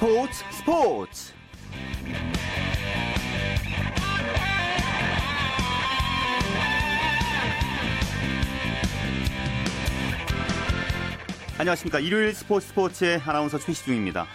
[0.00, 1.32] 스포츠 스포츠.
[11.58, 11.98] 안녕하십니까.
[11.98, 14.26] 일요일 스포츠 스포츠의 아나운서 최시중입니다.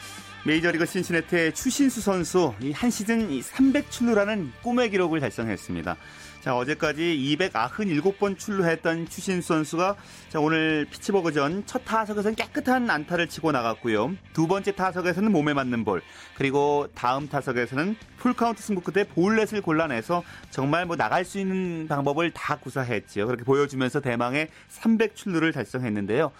[0.45, 5.97] 메이저리그 신시내트의 추신수 선수 한 시즌 300출루라는 꿈의 기록을 달성했습니다.
[6.45, 7.01] 자, 어제까지
[7.39, 9.95] 297번 출루했던 추신수 선수가
[10.29, 14.15] 자, 오늘 피치버그전 첫 타석에서는 깨끗한 안타를 치고 나갔고요.
[14.31, 16.03] 두 번째 타석에서는 몸에 맞는 볼,
[16.35, 20.21] 그리고 다음 타석에서는 풀카운트 승부 끝에 볼넷을 골라내서
[20.51, 23.25] 정말 뭐 나갈 수 있는 방법을 다 구사했지요.
[23.25, 26.31] 그렇게 보여주면서 대망의 300 출루를 달성했는데요.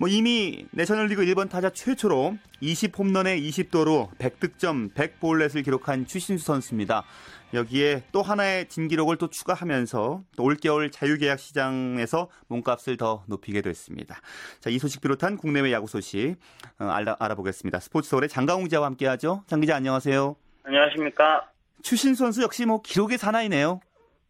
[0.00, 7.04] 뭐 이미 내셔널리그 1번 타자 최초로 20홈런에 20도루 100득점 100볼넷을 기록한 추신수 선수입니다.
[7.52, 14.20] 여기에 또 하나의 진기록을 또 추가하면서 또 올겨울 자유계약 시장에서 몸값을 더 높이게 됐습니다.
[14.60, 16.36] 자, 이 소식 비롯한 국내외 야구 소식
[16.78, 17.80] 어, 알아, 알아보겠습니다.
[17.80, 19.42] 스포츠 서울의 장강웅 기자와 함께하죠.
[19.46, 20.36] 장 기자 안녕하세요.
[20.62, 21.50] 안녕하십니까.
[21.82, 23.80] 추신수 선수 역시 뭐 기록의 사나이네요.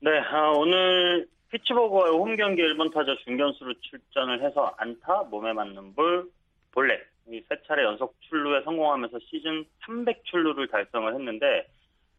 [0.01, 6.31] 네, 아, 오늘 피츠버그와의 홈 경기 1번 타자 중견수로 출전을 해서 안타, 몸에 맞는 볼,
[6.73, 11.67] 볼넷 이세 차례 연속 출루에 성공하면서 시즌 300 출루를 달성을 했는데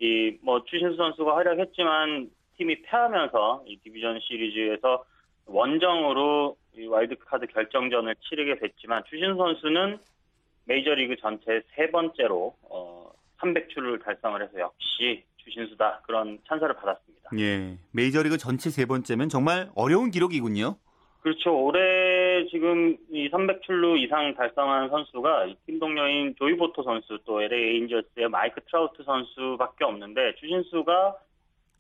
[0.02, 5.04] 이 뭐 추신수 선수가 활약했지만 팀이 패하면서 이 디비전 시리즈에서
[5.46, 10.00] 원정으로 이 와일드카드 결정전을 치르게 됐지만 추신수 선수는
[10.66, 17.30] 메이저리그 전체 세 번째로 어 300출루를 달성을 해서 역시 추신수다 그런 찬사를 받았습니다.
[17.40, 20.78] 예, 메이저리그 전체 세 번째면 정말 어려운 기록이군요.
[21.22, 21.52] 그렇죠.
[21.64, 21.80] 올해
[22.50, 28.62] 지금 이 300출루 이상 달성한 선수가 팀 동료인 조이 보토 선수 또 LA 에인절스의 마이크
[28.62, 31.16] 트라우트 선수밖에 없는데 추신수가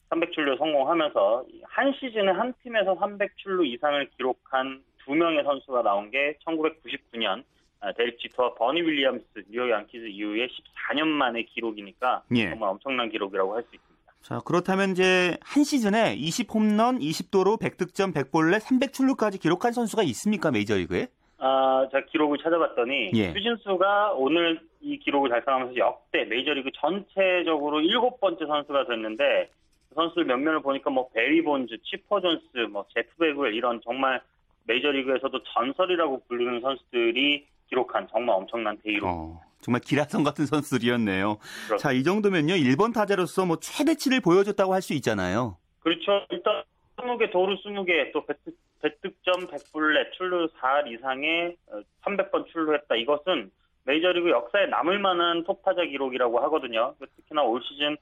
[0.10, 7.44] 300출루 성공하면서 한 시즌에 한 팀에서 300출루 이상을 기록한 두 명의 선수가 나온 게 1999년
[7.80, 12.50] 아, 데릭 지터와 버니 윌리엄스 뉴욕 양키즈 이후에 14년 만의 기록이니까 예.
[12.50, 13.91] 정말 엄청난 기록이라고 할 수 있습니다.
[14.22, 21.08] 자, 그렇다면 이제 한 시즌에 20홈런, 20도로 100득점, 100볼넷, 300출루까지 기록한 선수가 있습니까, 메이저리그에?
[21.40, 23.34] 아, 제가 기록을 찾아봤더니 예.
[23.34, 29.50] 추진수가 오늘 이 기록을 달성하면서 역대 메이저리그 전체적으로 일곱 번째 선수가 됐는데
[29.90, 34.22] 그 선수들 몇몇을 보니까 뭐 배리 본즈, 치퍼 존스, 뭐 제프 배그웰 이런 정말
[34.66, 39.10] 메이저리그에서도 전설이라고 부르는 선수들이 기록한 정말 엄청난 대기록.
[39.10, 41.38] 어, 정말 기라성 같은 선수들이었네요.
[41.38, 41.78] 그렇습니다.
[41.78, 45.58] 자, 이 정도면요, 1번 타자로서 뭐 최대치를 보여줬다고 할 수 있잖아요.
[45.80, 46.26] 그렇죠.
[46.32, 46.64] 일단
[46.98, 51.56] 20개, 도루 20개, 또 100득점, 100볼넷, 출루 4할 이상의
[52.04, 52.96] 300번 출루했다.
[52.96, 53.52] 이것은
[53.86, 56.96] 메이저리그 역사에 남을 만한 톱 타자 기록이라고 하거든요.
[57.16, 57.98] 특히나 올 시즌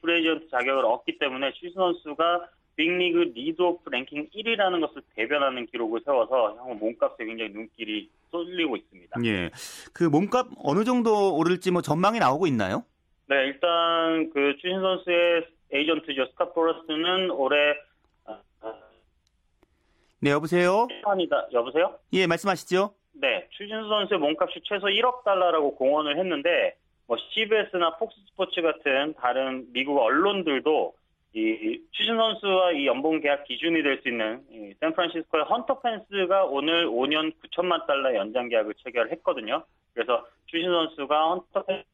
[0.00, 6.56] 프리에이전트 자격을 얻기 때문에 추 선수가 빅리그 리드 오프 랭킹 1위라는 것을 대변하는 기록을 세워서
[6.58, 9.20] 향후 몸값에 굉장히 눈길이 쏠리고 있습니다.
[9.24, 9.50] 예.
[9.92, 12.84] 그 몸값 어느 정도 오를지 뭐 전망이 나오고 있나요?
[13.28, 16.26] 네, 일단 그 추신수 선수의 에이전트죠.
[16.26, 17.74] 스캇 보라스는 올해
[18.26, 18.74] 아, 아,
[20.20, 20.86] 네, 여보세요?
[21.04, 21.46] 아니다.
[21.52, 21.98] 여보세요?
[22.12, 22.94] 예, 말씀하시죠?
[23.14, 26.76] 네, 추신수 선수의 몸값이 최소 1억 달러라고 공언을 했는데
[27.06, 30.94] 뭐 CBS나 폭스스포츠 같은 다른 미국 언론들도
[31.36, 36.86] 이 추신 선수와 이 연봉 계약 기준이 될 수 있는 이 샌프란시스코의 헌터 펜스가 오늘
[36.86, 39.62] 5년 9천만 달러 연장 계약을 체결했거든요.
[39.92, 41.84] 그래서 추신 선수가 헌터 펜스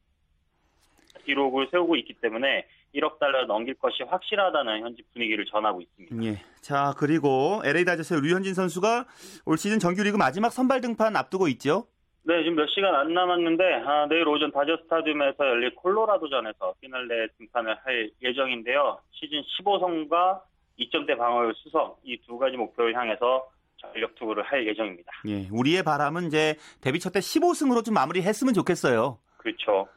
[1.27, 6.25] 기록을 세우고 있기 때문에 1억 달러 넘길 것이 확실하다는 현지 분위기를 전하고 있습니다.
[6.25, 6.41] 예.
[6.61, 9.07] 자, 그리고 LA 다저스의 류현진 선수가
[9.47, 11.87] 올 시즌 정규리그 마지막 선발 등판 앞두고 있죠?
[12.25, 17.77] 네, 지금 몇 시간 안 남았는데 아, 내일 오전 다저 스타디움에서 열릴 콜로라도전에서 피날레 등판을
[17.85, 19.01] 할 예정인데요.
[19.11, 20.41] 시즌 15승과
[20.79, 25.11] 2점대 방어율 수성 이 두 가지 목표를 향해서 전력 투구를 할 예정입니다.
[25.27, 25.49] 예.
[25.51, 29.19] 우리의 바람은 이제 데뷔 첫해 15승으로 좀 마무리했으면 좋겠어요.
[29.39, 29.89] 그렇죠.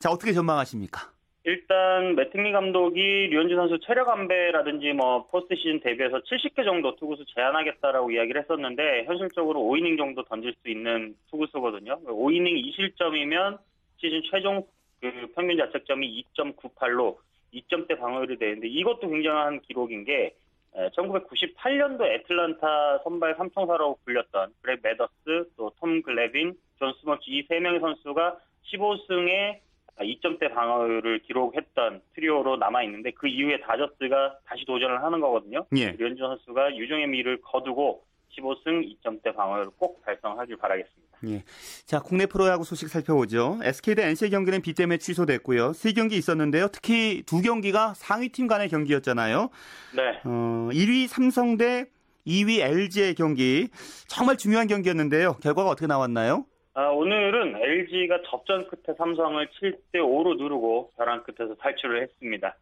[0.00, 1.12] 자, 어떻게 전망하십니까?
[1.44, 8.10] 일단 매팅리 감독이 류현진 선수 체력 안배라든지 뭐 포스트 시즌 대비해서 70개 정도 투구수 제한하겠다라고
[8.10, 11.98] 이야기를 했었는데 현실적으로 5이닝 정도 던질 수 있는 투구수거든요.
[12.04, 13.58] 5이닝 2실점이면
[13.96, 14.66] 시즌 최종
[15.00, 17.16] 그 평균 자책점이 2.98로
[17.54, 20.34] 2점대 방어율이 되는데 이것도 굉장한 기록인 게
[20.74, 27.80] 1998년도 애틀란타 선발 삼총사라고 불렸던 그렉 매덕스 또 톰 글레빈, 존 스몰츠 이 세 명의
[27.80, 28.38] 선수가
[28.72, 29.58] 15승에
[30.02, 35.66] 2점대 방어율을 기록했던 트리오로 남아 있는데 그 이후에 다저스가 다시 도전을 하는 거거든요.
[35.76, 35.92] 예.
[35.92, 38.04] 류현진 선수가 유종의 미를 거두고
[38.36, 41.18] 15승 2점대 방어율을 꼭 달성하길 바라겠습니다.
[41.26, 41.42] 예.
[41.84, 43.58] 자, 국내 프로야구 소식 살펴보죠.
[43.62, 45.72] SK 대 NC 경기는 비 때문에 취소됐고요.
[45.72, 46.68] 세 경기 있었는데요.
[46.68, 49.50] 특히 두 경기가 상위팀 간의 경기였잖아요.
[49.96, 50.20] 네.
[50.24, 51.86] 어, 1위 삼성 대
[52.26, 53.68] 2위 LG의 경기
[54.06, 55.34] 정말 중요한 경기였는데요.
[55.42, 56.46] 결과가 어떻게 나왔나요?
[56.80, 62.56] 아, 아, 오늘은 LG가 접전 끝에 삼성을 7대 5로 누르고 벼랑 끝에서 탈출을 했습니다.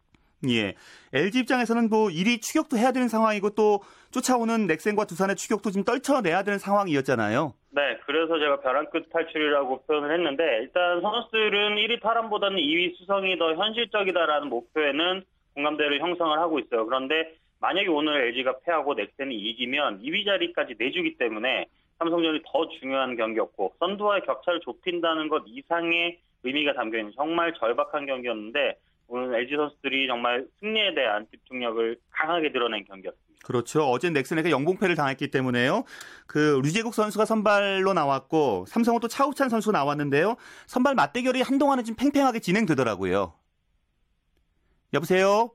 [0.49, 0.75] 예.
[1.13, 3.79] LG 입장에서는 뭐 일이 추격도 해야 되는 상황이고 또
[4.11, 7.53] 쫓아오는 넥센과 두산의 추격도 좀 떨쳐내야 되는 상황이었잖아요.
[7.71, 13.55] 네, 그래서 제가 벼랑 끝 탈출이라고 표현을 했는데 일단 선수들은 1위 탈환보다는 2위 수성이 더
[13.55, 15.23] 현실적이다라는 목표에는
[15.53, 16.85] 공감대를 형성을 하고 있어요.
[16.85, 21.67] 그런데 만약에 오늘 LG가 패하고 넥센이 이기면 2위 자리까지 내주기 때문에
[21.99, 28.79] 삼성전이 더 중요한 경기였고 선두와의 격차를 좁힌다는 것 이상의 의미가 담겨 있는 정말 절박한 경기였는데
[29.07, 33.29] 오늘 LG 선수들이 정말 승리에 대한 집중력을 강하게 드러낸 경기였습니다.
[33.43, 33.83] 그렇죠.
[33.83, 35.83] 어제 넥슨에게 영봉패를 당했기 때문에요.
[36.27, 40.35] 그 류재국 선수가 선발로 나왔고 삼성은 또 차우찬 선수 나왔는데요.
[40.67, 43.33] 선발 맞대결이 한동안은 좀 팽팽하게 진행되더라고요.
[44.93, 45.51] 여보세요?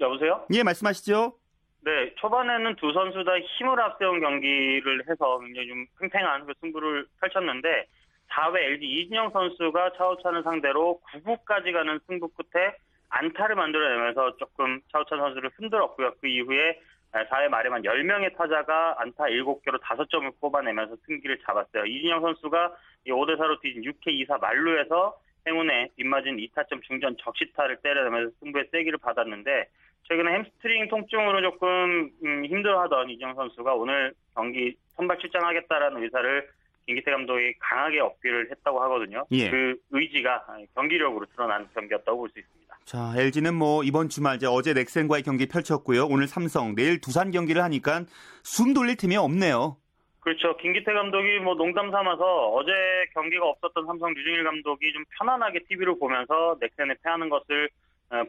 [0.00, 0.44] 여보세요?
[0.52, 1.34] 예, 말씀하시죠.
[1.80, 7.86] 네, 초반에는 두 선수 다 힘을 앞세운 경기를 해서 굉장히 좀 팽팽한 그 승부를 펼쳤는데
[8.30, 12.74] 4회 LG 이진영 선수가 차우찬을 상대로 9구까지 가는 승부 끝에
[13.10, 16.12] 안타를 만들어내면서 조금 차우찬 선수를 흔들었고요.
[16.20, 16.78] 그 이후에
[17.12, 21.86] 4회 말에만 10명의 타자가 안타 7개로 5점을 뽑아내면서 승기를 잡았어요.
[21.86, 22.76] 이진영 선수가
[23.06, 25.16] 5대4로 뒤진 6회 2사 만루에서
[25.46, 29.68] 행운의 빗맞은 2타점 중전 적시타를 때려내면서 승부의 쐐기를 박았는데
[30.08, 36.48] 최근에 햄스트링 통증으로 조금 음, 힘들어하던 이진영 선수가 오늘 경기 선발 출장하겠다라는 의사를
[36.86, 39.26] 김기태 감독이 강하게 어필을 했다고 하거든요.
[39.32, 39.50] 예.
[39.50, 42.58] 그 의지가 경기력으로 드러난 경기였다고 볼 수 있습니다.
[42.86, 46.06] 자, LG는 뭐 이번 주말 이제 어제 넥센과의 경기 펼쳤고요.
[46.06, 48.04] 오늘 삼성, 내일 두산 경기를 하니까
[48.42, 49.76] 숨 돌릴 틈이 없네요.
[50.20, 50.56] 그렇죠.
[50.56, 52.72] 김기태 감독이 뭐 농담 삼아서 어제
[53.12, 57.68] 경기가 없었던 삼성 류중일 감독이 좀 편안하게 TV로 보면서 넥센에 패하는 것을 어,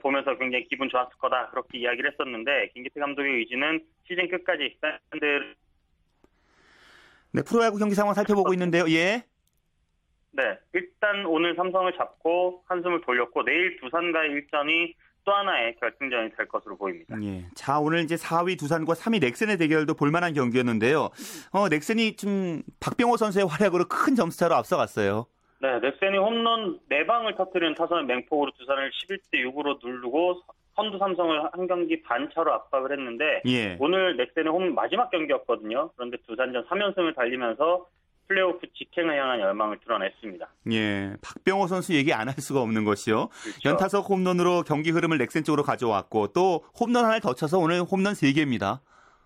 [0.01, 4.77] 보면서 굉장히 기분 좋았을 거다 그렇게 이야기를 했었는데 김기태 감독의 의지는 시즌 끝까지
[5.11, 5.55] 팬들
[7.31, 8.89] 네, 프로야구 경기 상황 살펴보고 있는데요.
[8.89, 9.23] 예.
[10.31, 14.95] 네, 일단 오늘 삼성을 잡고 한숨을 돌렸고 내일 두산과의 일전이
[15.25, 17.15] 또 하나의 결승전이 될 것으로 보입니다.
[17.21, 17.45] 예.
[17.53, 21.09] 자, 오늘 이제 4위 두산과 3위 넥센의 대결도 볼만한 경기였는데요.
[21.51, 25.27] 어, 넥센이 좀 박병호 선수의 활약으로 큰 점수차로 앞서갔어요.
[25.61, 30.41] 네, 넥센이 홈런 4방을 터뜨리는 타선의 맹폭으로 두산을 11대 6으로 누르고
[30.75, 33.75] 선두 삼성을 한 경기 반차로 압박을 했는데 예.
[33.79, 35.89] 오늘 넥센의 홈 마지막 경기였거든요.
[35.97, 37.85] 그런데 두산전 3연승을 달리면서
[38.29, 40.47] 플레이오프 직행을 향한 열망을 드러냈습니다.
[40.71, 41.13] 예.
[41.21, 43.27] 박병호 선수 얘기 안 할 수가 없는 것이요.
[43.27, 43.59] 그렇죠.
[43.69, 48.79] 연타석 홈런으로 경기 흐름을 넥센 쪽으로 가져왔고 또 홈런 하나를 더 쳐서 오늘 홈런 3개입니다.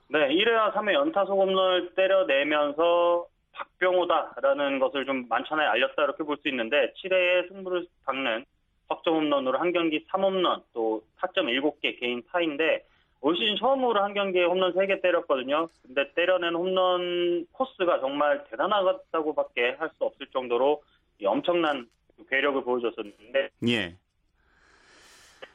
[0.07, 6.93] 네, 1회와 3회 연타석 홈런을 때려내면서 박병호다라는 것을 좀 만천하에 알렸다 이렇게 볼 수 있는데
[7.03, 8.45] 7회에 승부를 박는
[8.87, 12.85] 석점 홈런으로 한 경기 3홈런 또 타점 7개 개인 타인데
[13.21, 15.69] 올 시즌 처음으로 한 경기에 홈런 3개 때렸거든요.
[15.81, 20.83] 근데 때려낸 홈런 코스가 정말 대단하다고밖에 할 수 없을 정도로
[21.19, 21.87] 이 엄청난
[22.29, 23.95] 괴력을 보여줬었는데 예.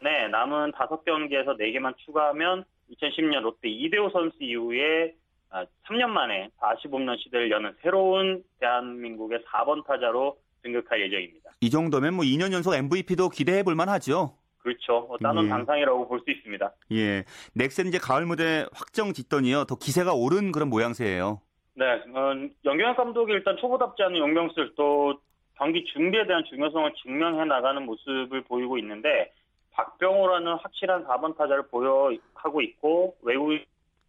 [0.01, 5.15] 네, 남은 5경기에서 4개만 추가하면 2010년 롯데 이대호 선수 이후에
[5.51, 11.51] 3년 만에 40홈런 시대를 여는 새로운 대한민국의 4번 타자로 등극할 예정입니다.
[11.61, 14.35] 이 정도면 뭐 2년 연속 MVP도 기대해 볼 만하죠.
[14.59, 15.07] 그렇죠.
[15.09, 15.49] 뭐 따놓은 예.
[15.49, 16.73] 당상이라고 볼 수 있습니다.
[16.93, 17.25] 예.
[17.55, 19.65] 넥센 이제 가을 무대 확정 짓더니요.
[19.65, 21.41] 더 기세가 오른 그런 모양새예요.
[21.75, 22.33] 네, 어,
[22.65, 25.21] 연경현 감독이 일단 초보답지 않은 용병술 또
[25.57, 29.33] 경기 준비에 대한 중요성을 증명해 나가는 모습을 보이고 있는데
[29.73, 33.57] 박병호라는 확실한 4번 타자를 보여하고 있고 외국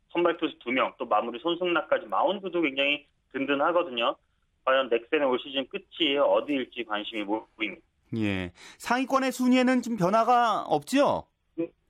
[0.10, 4.16] 선발 투수 2명 또 마무리 손승락까지 마운드도 굉장히 든든하거든요.
[4.66, 7.82] 과연 넥센의 올 시즌 끝이 어디일지 관심이 보입니다.
[8.18, 8.52] 예.
[8.78, 11.26] 상위권의 순위에는 좀 변화가 없죠?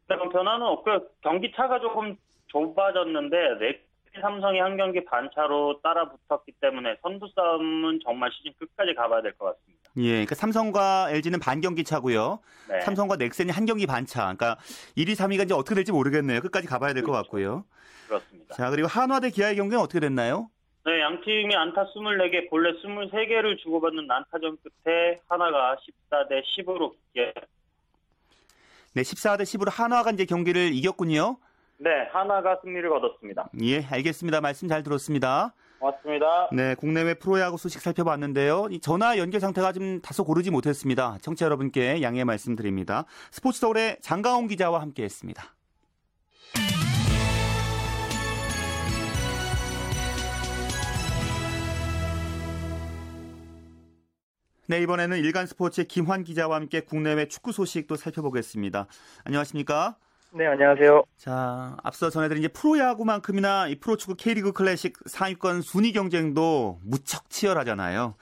[0.07, 1.01] 그런 변화는 없고요.
[1.21, 3.88] 경기 차가 조금 좁아졌는데 넥
[4.21, 9.45] 삼성이 한 경기 반차로 따라 붙었기 때문에 선두 싸움은 정말 시즌 끝까지 가봐야 될 것
[9.45, 9.79] 같습니다.
[9.97, 10.11] 예.
[10.11, 12.39] 그러니까 삼성과 LG는 반 경기 차고요.
[12.69, 12.81] 네.
[12.81, 14.21] 삼성과 넥센이 한 경기 반 차.
[14.21, 14.57] 그러니까
[14.97, 16.41] 1위, 3위가 이제 어떻게 될지 모르겠네요.
[16.41, 17.65] 끝까지 가봐야 될것 같고요.
[18.07, 18.55] 그렇습니다.
[18.55, 20.49] 자, 그리고 한화 대 기아의 경기는 어떻게 됐나요?
[20.85, 26.93] 네, 양 팀이 안타 24개, 본래 23개를 주고받는 난타전 끝에 하나가 14대 10으로
[28.93, 31.37] 네, 14대 10으로 한화가 이제 경기를 이겼군요.
[31.81, 33.49] 네, 하나가 승리를 거뒀습니다.
[33.63, 34.41] 예, 알겠습니다.
[34.41, 35.53] 말씀 잘 들었습니다.
[35.79, 36.49] 고맙습니다.
[36.51, 38.67] 네, 국내외 프로야구 소식 살펴봤는데요.
[38.69, 41.17] 이 전화 연결 상태가 좀 다소 고르지 못했습니다.
[41.21, 43.05] 청취자 여러분께 양해 말씀드립니다.
[43.31, 45.41] 스포츠 서울의 장가온 기자와 함께했습니다.
[54.67, 58.87] 네, 이번에는 일간 스포츠의 김환 기자와 함께 국내외 축구 소식도 살펴보겠습니다.
[59.23, 59.95] 안녕하십니까?
[60.31, 61.03] 네, 안녕하세요.
[61.15, 68.15] 자, 앞서 전해드린 이제 프로야구만큼이나 이 프로축구 K리그 클래식 상위권 순위 경쟁도 무척 치열하잖아요.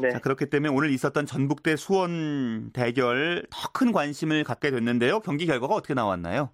[0.00, 0.10] 네.
[0.10, 5.20] 자, 그렇기 때문에 오늘 있었던 전북대 수원 대결 더 큰 관심을 갖게 됐는데요.
[5.20, 6.50] 경기 결과가 어떻게 나왔나요?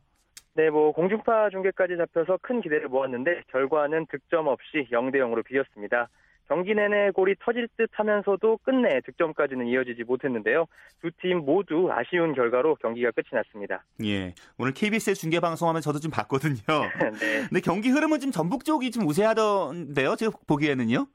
[0.55, 6.09] 네, 뭐 공중파 중계까지 잡혀서 큰 기대를 모았는데 결과는 득점 없이 0대 0으로 비겼습니다.
[6.51, 10.67] 경기 내내 골이 터질 듯 하면서도 끝내 득점까지는 이어지지 못했는데요.
[11.01, 13.85] 두 팀 모두 아쉬운 결과로 경기가 끝이 났습니다.
[14.05, 14.35] 예.
[14.59, 16.57] 오늘 KBS 중계 방송하면 저도 좀 봤거든요.
[17.21, 17.47] 네.
[17.49, 20.17] 근데 경기 흐름은 좀 전북 쪽이 좀 우세하던데요.
[20.17, 21.07] 제가 보기에는요.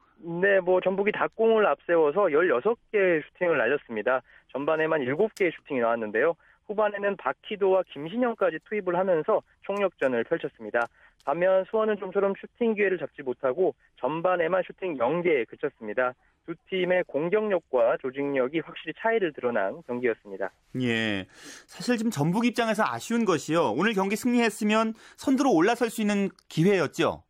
[0.42, 4.22] 네, 뭐 전북이 닭공을 앞세워서 16개 슈팅을 날렸습니다.
[4.54, 6.36] 전반에만 7개의 슈팅이 나왔는데요.
[6.68, 10.88] 후반에는 박희도와 김신영까지 투입을 하면서 총력전을 펼쳤습니다.
[11.26, 16.14] 반면 수원은 좀처럼 슈팅 기회를 잡지 못하고 전반에만 슈팅 0개에 그쳤습니다.
[16.46, 20.52] 두 팀의 공격력과 조직력이 확실히 차이를 드러난 경기였습니다.
[20.82, 21.26] 예.
[21.66, 23.72] 사실 지금 전북 입장에서 아쉬운 것이요.
[23.72, 27.25] 오늘 경기 승리했으면 선두로 올라설 수 있는 기회였죠.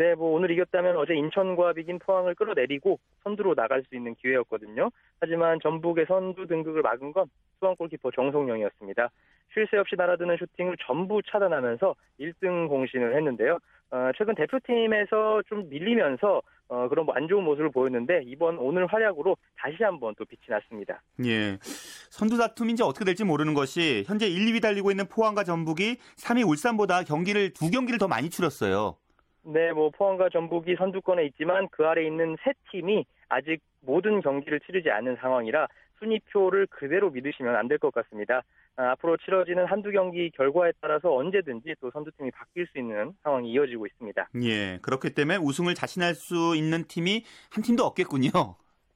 [0.00, 4.88] 네, 뭐 오늘 이겼다면 어제 인천과 비긴 포항을 끌어내리고 선두로 나갈 수 있는 기회였거든요.
[5.20, 7.26] 하지만 전북의 선두 등극을 막은 건
[7.58, 9.10] 수원 골키퍼 정성영이었습니다.
[9.52, 13.58] 쉴 새 없이 날아드는 슈팅을 전부 차단하면서 1등 공신을 했는데요.
[13.90, 19.36] 어, 최근 대표팀에서 좀 밀리면서 어, 그런 뭐 안 좋은 모습을 보였는데 이번 오늘 활약으로
[19.58, 21.02] 다시 한번 또 빛이 났습니다.
[21.26, 21.58] 예.
[21.60, 22.36] 선두
[22.70, 27.52] 이제 어떻게 될지 모르는 것이 현재 1, 2위 달리고 있는 포항과 전북이 3위 울산보다 경기를
[27.52, 28.96] 두 경기를 더 많이 치렀어요.
[29.42, 34.90] 네, 뭐 포항과 전북이 선두권에 있지만 그 아래 있는 세 팀이 아직 모든 경기를 치르지
[34.90, 35.66] 않은 상황이라
[35.98, 38.42] 순위표를 그대로 믿으시면 안 될 것 같습니다.
[38.76, 43.86] 아, 앞으로 치러지는 한두 경기 결과에 따라서 언제든지 또 선두팀이 바뀔 수 있는 상황이 이어지고
[43.86, 44.28] 있습니다.
[44.42, 48.30] 예, 그렇기 때문에 우승을 자신할 수 있는 팀이 한 팀도 없겠군요.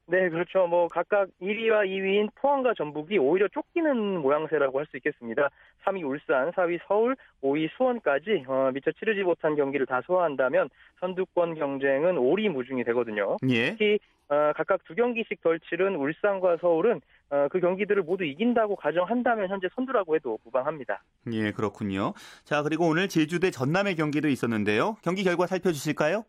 [0.07, 0.67] 네, 그렇죠.
[0.67, 5.49] 뭐 각각 1위와 2위인 포항과 전북이 오히려 쫓기는 모양새라고 할 수 있겠습니다.
[5.85, 10.69] 3위 울산, 4위 서울, 5위 수원까지 어, 미처 치르지 못한 경기를 다 소화한다면
[11.01, 13.37] 선두권 경쟁은 오리무중이 되거든요.
[13.49, 13.71] 예.
[13.71, 19.49] 특히 어, 각각 두 경기씩 덜 치른 울산과 서울은 어, 그 경기들을 모두 이긴다고 가정한다면
[19.49, 21.03] 현재 선두라고 해도 무방합니다.
[21.33, 22.13] 예, 그렇군요.
[22.45, 24.97] 자, 그리고 오늘 제주 대 전남의 경기도 있었는데요.
[25.03, 26.25] 경기 결과 살펴주실까요?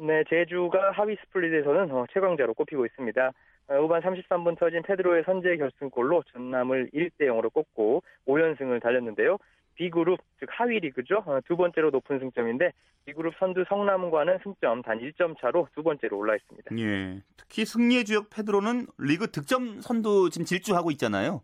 [0.00, 3.32] 네, 제주가 하위 스플릿에서는 어, 최강자로 꼽히고 있습니다.
[3.68, 9.38] 어, 후반 33분 터진 페드로의 선제 결승골로 전남을 1대 0으로 꺾고 5연승을 달렸는데요.
[9.74, 11.24] B그룹, 즉 하위 리그죠.
[11.26, 12.72] 어, 두 번째로 높은 승점인데
[13.06, 16.76] B그룹 선두 성남과는 승점 단 1점 차로 두 번째로 올라 있습니다.
[16.78, 17.20] 예.
[17.36, 21.42] 특히 승리의 주역 페드로는 리그 득점 선두 지금 질주하고 있잖아요.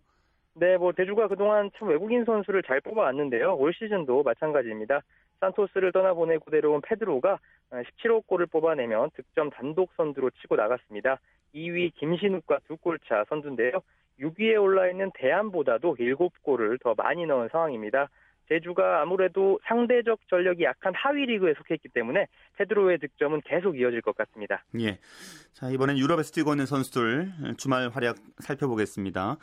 [0.56, 3.56] 네, 뭐 대주가 그동안 참 외국인 선수를 잘 뽑아왔는데요.
[3.56, 5.00] 올 시즌도 마찬가지입니다.
[5.41, 7.38] 산토스를 떠나보내고 데려온 페드로가
[7.71, 11.19] 17호 어, 골을 뽑아내면 득점 단독 선두로 치고 나갔습니다.
[11.55, 13.81] 2위 김신욱과 두 골차 선두인데요.
[14.21, 18.09] 6위에 올라 있는 대안보다도 7골을 더 많이 넣은 상황입니다.
[18.49, 22.26] 제주가 아무래도 상대적 전력이 약한 하위 리그에 속했기 때문에
[22.59, 24.64] 페드로의 득점은 계속 이어질 것 같습니다.
[24.81, 24.99] 예.
[25.53, 29.37] 자, 이번엔 유럽에서 뛰고 있는 선수들 주말 활약 살펴보겠습니다.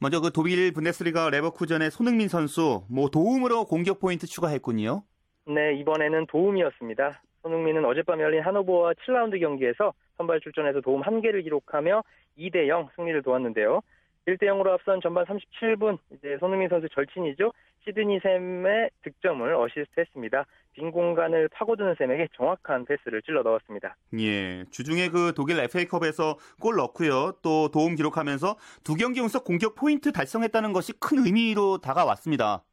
[0.00, 5.02] 먼저 그 독일 분데스리가 레버쿠전의 손흥민 선수 뭐 도움으로 공격 포인트 추가했군요.
[5.46, 7.22] 네, 이번에는 도움이었습니다.
[7.42, 12.02] 손흥민은 어젯밤 열린 하노버와 7라운드 경기에서 선발 출전해서 도움 1개를 기록하며
[12.36, 13.80] 2대 0 승리를 도왔는데요.
[14.26, 17.52] 1대 0으로 앞선 전반 37분 이제 손흥민 선수 절친이죠.
[17.84, 20.44] 시드니 샘의 득점을 어시스트했습니다.
[20.72, 23.96] 빈 공간을 파고드는 샘에게 정확한 패스를 찔러 넣었습니다.
[24.18, 27.34] 예, 주중에 그 독일 FA컵에서 골 넣고요.
[27.42, 32.64] 또 도움 기록하면서 두 경기 연속 공격 포인트 달성했다는 것이 큰 의미로 다가왔습니다.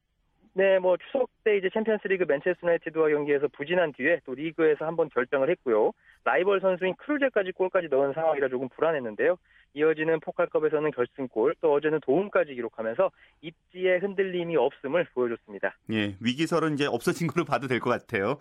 [0.56, 5.50] 네, 뭐 추석 때 이제 챔피언스리그 맨체스터 유나이티드와 경기에서 부진한 뒤에 또 리그에서 한번 결장을
[5.50, 5.92] 했고요.
[6.26, 9.38] 라이벌 선수인 크루제까지 골까지 넣은 상황이라 조금 불안했는데요.
[9.76, 13.10] 이어지는 포칼컵에서는 결승골, 또 어제는 도움까지 기록하면서
[13.42, 15.76] 입지에 흔들림이 없음을 보여줬습니다.
[15.92, 18.38] 예, 위기설은 이제 없어진 걸로 봐도 될 것 같아요.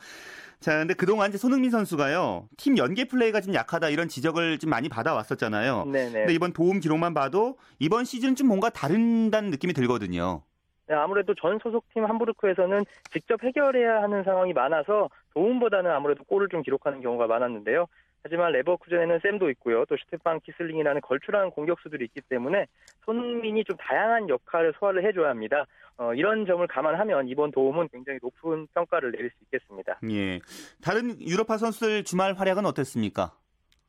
[0.60, 4.90] 자, 근데 그동안 이제 손흥민 선수가요, 팀 연계 플레이가 좀 약하다 이런 지적을 좀 많이
[4.90, 5.86] 받아왔었잖아요.
[5.86, 6.12] 네네.
[6.12, 10.42] 근데 이번 도움 기록만 봐도 이번 시즌은 좀 뭔가 다른다는 느낌이 들거든요.
[10.88, 17.00] 네, 아무래도 전 소속팀 함부르크에서는 직접 해결해야 하는 상황이 많아서 도움보다는 아무래도 골을 좀 기록하는
[17.00, 17.86] 경우가 많았는데요.
[18.24, 19.84] 하지만 레버쿠젠에는 샘도 있고요.
[19.86, 22.66] 또 슈테판 키슬링이라는 걸출한 공격수들이 있기 때문에
[23.04, 25.66] 손흥민이 좀 다양한 역할을 소화를 해줘야 합니다.
[25.96, 29.98] 어, 이런 점을 감안하면 이번 도움은 굉장히 높은 평가를 내릴 수 있겠습니다.
[30.10, 30.38] 예.
[30.82, 33.32] 다른 유럽파 선수들 주말 활약은 어땠습니까?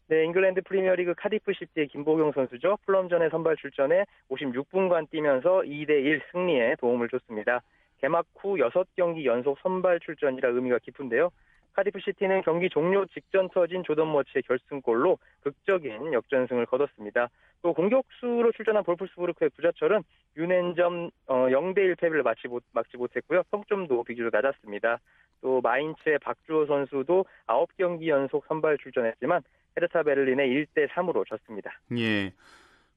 [0.08, 2.78] 네, 잉글랜드 프리미어리그 카디프 시티의 김보경 선수죠.
[2.86, 7.62] 풀럼전에 선발 출전해 56분간 뛰면서 2대1 승리에 도움을 줬습니다.
[8.00, 11.30] 개막 후 6경기 연속 선발 출전이라 의미가 깊은데요.
[11.74, 17.30] 카디프 시티는 경기 종료 직전 터진 조던 머치의 결승골로 극적인 역전승을 거뒀습니다.
[17.62, 20.04] 또 공격수로 출전한 볼프스부르크의 부자철은
[20.38, 23.44] 유넨점 어, 0대1 패배를 막지, 못, 막지 못했고요.
[23.52, 25.00] 성점도 비교적 낮았습니다.
[25.42, 29.42] 또 마인츠의 박주호 선수도 9경기 연속 선발 출전했지만
[29.76, 31.72] 헤르타 베를린에 1대 3으로 졌습니다.
[31.98, 32.34] 예.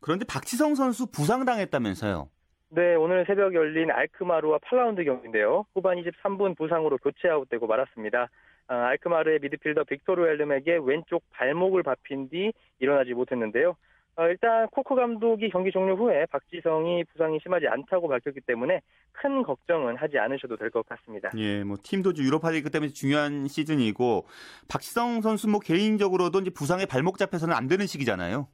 [0.01, 2.29] 그런데 박지성 선수 부상당했다면서요?
[2.69, 5.67] 네, 오늘 새벽 열린 알크마르와 8라운드 경기인데요.
[5.73, 8.29] 후반 23분 부상으로 교체 아웃되고 말았습니다.
[8.69, 13.77] 아, 알크마르의 미드필더 빅토르 엘름에게 왼쪽 발목을 밟힌 뒤 일어나지 못했는데요.
[14.19, 18.81] 어, 일단 코크 감독이 경기 종료 후에 박지성이 부상이 심하지 않다고 밝혔기 때문에
[19.13, 21.31] 큰 걱정은 하지 않으셔도 될 것 같습니다.
[21.37, 24.27] 예, 뭐 팀도 유로파리그 때문에 중요한 시즌이고
[24.69, 28.49] 박지성 선수 뭐 개인적으로도 이제 부상에 발목 잡혀서는 안 되는 시기잖아요.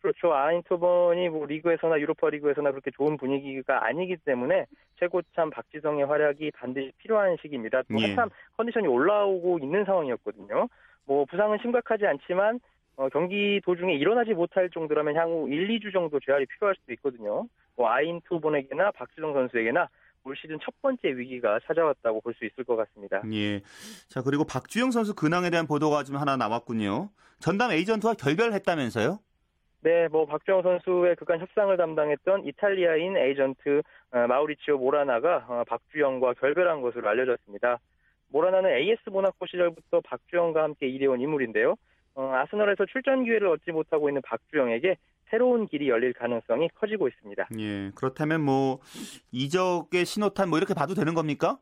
[0.00, 0.32] 그렇죠.
[0.32, 4.66] 아인토번이 뭐 리그에서나 유로파 리그에서나 그렇게 좋은 분위기가 아니기 때문에
[4.98, 7.82] 최고참 박지성의 활약이 반드시 필요한 시기입니다.
[7.82, 8.06] 또 예.
[8.06, 10.68] 한참 컨디션이 올라오고 있는 상황이었거든요.
[11.04, 12.60] 뭐 부상은 심각하지 않지만
[12.96, 17.46] 어, 경기 도중에 일어나지 못할 정도라면 향후 1, 2주 정도 재활이 필요할 수도 있거든요.
[17.76, 19.88] 뭐 아인토번에게나 박지성 선수에게나
[20.24, 23.22] 올 시즌 첫 번째 위기가 찾아왔다고 볼 수 있을 것 같습니다.
[23.32, 23.60] 예.
[24.08, 27.10] 자, 그리고 박주영 선수 근황에 대한 보도가 좀 하나 나왔군요.
[27.38, 29.20] 전담 에이전트와 결별했다면서요?
[29.88, 33.80] 네, 뭐 박주영 선수의 그간 협상을 담당했던 이탈리아인 에이전트
[34.10, 37.78] 어, 마우리치오 모라나가 어, 박주영과 결별한 것으로 알려졌습니다.
[38.28, 41.74] 모라나는 AS 모나코 시절부터 박주영과 함께 일해온 인물인데요.
[42.16, 44.98] 어, 아스널에서 출전 기회를 얻지 못하고 있는 박주영에게
[45.30, 47.48] 새로운 길이 열릴 가능성이 커지고 있습니다.
[47.58, 47.90] 예.
[47.94, 48.80] 그렇다면 뭐
[49.32, 51.56] 이적의 신호탄 뭐 이렇게 봐도 되는 겁니까?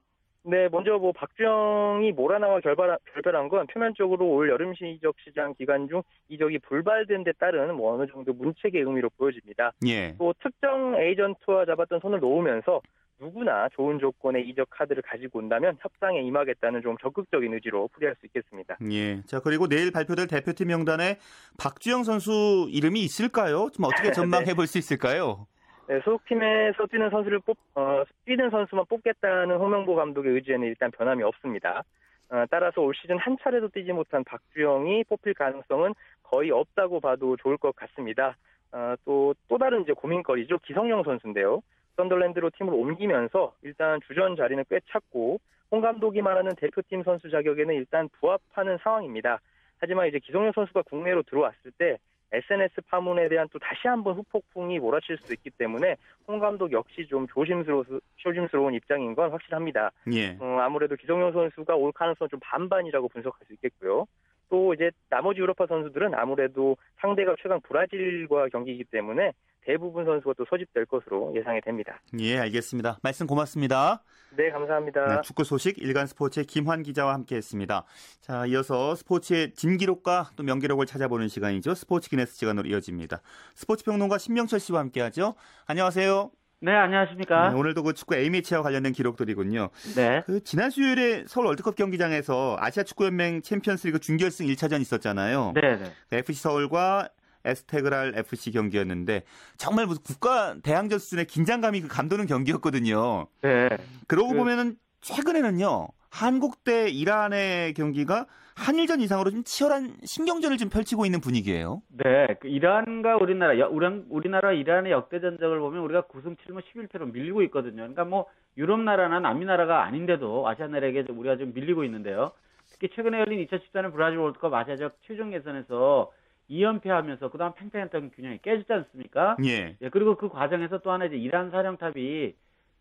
[0.49, 6.03] 네, 먼저 뭐 박주영이 모라나와 결별, 결별한 건 표면적으로 올 여름 시적 시장 기간 중
[6.29, 9.73] 이적이 불발된 데 따른 뭐 어느 정도 문책의 의미로 보여집니다.
[9.89, 10.15] 예.
[10.19, 12.81] 또 특정 에이전트와 잡았던 손을 놓으면서
[13.19, 18.77] 누구나 좋은 조건의 이적 카드를 가지고 온다면 협상에 임하겠다는 좀 적극적인 의지로 풀이할 수 있겠습니다.
[18.93, 19.23] 예.
[19.23, 21.19] 자, 그리고 내일 발표될 대표팀 명단에
[21.59, 23.71] 박주영 선수 이름이 있을까요?
[23.73, 25.47] 좀 어떻게 전망해 볼 수 있을까요?
[25.89, 31.85] 네, 소속팀에서 뛰는 선수를 뽑, 어, 뛰는 선수만 뽑겠다는 홍명보 감독의 의지에는 일단 변함이 없습니다.
[32.29, 35.95] 어, 따라서 올 시즌 한 차례도 뛰지 못한 박주영이 뽑힐 가능성은
[36.25, 38.37] 거의 없다고 봐도 좋을 것 같습니다.
[38.73, 40.59] 어, 또, 또 다른 이제 고민거리죠.
[40.59, 41.63] 기성용 선수인데요.
[41.97, 45.39] 썬덜랜드로 팀을 옮기면서 일단 주전 자리는 꽤 찼고
[45.71, 49.39] 홍 감독이 말하는 대표팀 선수 자격에는 일단 부합하는 상황입니다.
[49.79, 51.99] 하지만 이제 기성용 선수가 국내로 들어왔을 때
[52.33, 57.27] SNS 파문에 대한 또 다시 한번 후폭풍이 몰아칠 수도 있기 때문에 홍 감독 역시 좀
[57.29, 59.91] 조심스러운 입장인 건 확실합니다.
[60.13, 60.37] 예.
[60.41, 64.07] 어, 아무래도 기성용 선수가 올 가능성 좀 반반이라고 분석할 수 있겠고요.
[64.49, 69.33] 또 이제 나머지 유로파 선수들은 아무래도 상대가 최강 브라질과 경기이기 때문에
[69.67, 72.01] 대부분 선수가 또 소집될 것으로 예상이 됩니다.
[72.21, 72.99] 예, 알겠습니다.
[73.03, 74.03] 말씀 고맙습니다.
[74.37, 75.07] 네, 감사합니다.
[75.07, 77.85] 네, 축구 소식 일간 스포츠의 김환 기자와 함께했습니다.
[78.21, 81.75] 자, 이어서 스포츠의 진기록과 또 명기록을 찾아보는 시간이죠.
[81.75, 83.21] 스포츠 기네스 시간으로 이어집니다.
[83.55, 85.35] 스포츠 평론가 신명철 씨와 함께하죠.
[85.67, 86.31] 안녕하세요.
[86.61, 87.51] 네, 안녕하십니까.
[87.51, 89.69] 네, 오늘도 그 축구 A매치와 관련된 기록들이군요.
[89.95, 90.23] 네.
[90.25, 95.53] 그 지난 수요일에 서울 월드컵 경기장에서 아시아 축구연맹 챔피언스리그 준결승 1차전 있었잖아요.
[95.55, 96.19] 네, 네.
[96.19, 97.11] FC 서울과
[97.47, 99.23] 에스테그랄 FC 경기였는데
[99.57, 103.27] 정말 무슨 국가 대항전 수준의 긴장감이 그 감도는 경기였거든요.
[103.43, 103.69] 네.
[104.09, 111.05] 그러고 그- 보면은 최근에는요 한국 대 이란의 경기가 한일전 이상으로 좀 치열한 신경전을 좀 펼치고
[111.05, 111.83] 있는 분위기예요.
[111.89, 112.27] 네.
[112.41, 117.43] 그 이란과 우리나라, 여- 우리, 우리나라 이란의 역대 전적을 보면 우리가 9승 7무 11패로 밀리고
[117.43, 117.77] 있거든요.
[117.77, 118.25] 그러니까 뭐
[118.57, 122.33] 유럽 나라나 남미 나라가 아닌데도 아시아 나라에게 좀 우리가 좀 밀리고 있는데요.
[122.73, 126.11] 특히 최근에 열린 2014년 브라질 월드컵 아시아적 최종 예선에서
[126.51, 129.37] 2연패하면서 그다음 팽팽했던 균형이 깨졌지 않습니까?
[129.45, 129.77] 예.
[129.81, 132.35] 예, 그리고 그 과정에서 또 하나 이제 이란 사령탑이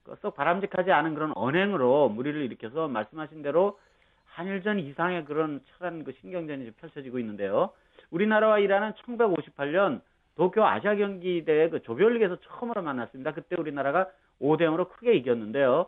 [0.04, 3.80] 그썩 바람직하지 않은 그런 언행으로 무리를 일으켜서 말씀하신 대로
[4.25, 7.71] 한일전 이상의 그런 철한 그 신경전이 좀 펼쳐지고 있는데요.
[8.12, 10.01] 우리나라와 이란은 1958년
[10.36, 13.34] 도쿄 아시아 경기 대회 그 조별리그에서 처음으로 만났습니다.
[13.34, 14.10] 그때 우리나라가
[14.41, 15.88] 5대 0으로 크게 이겼는데요.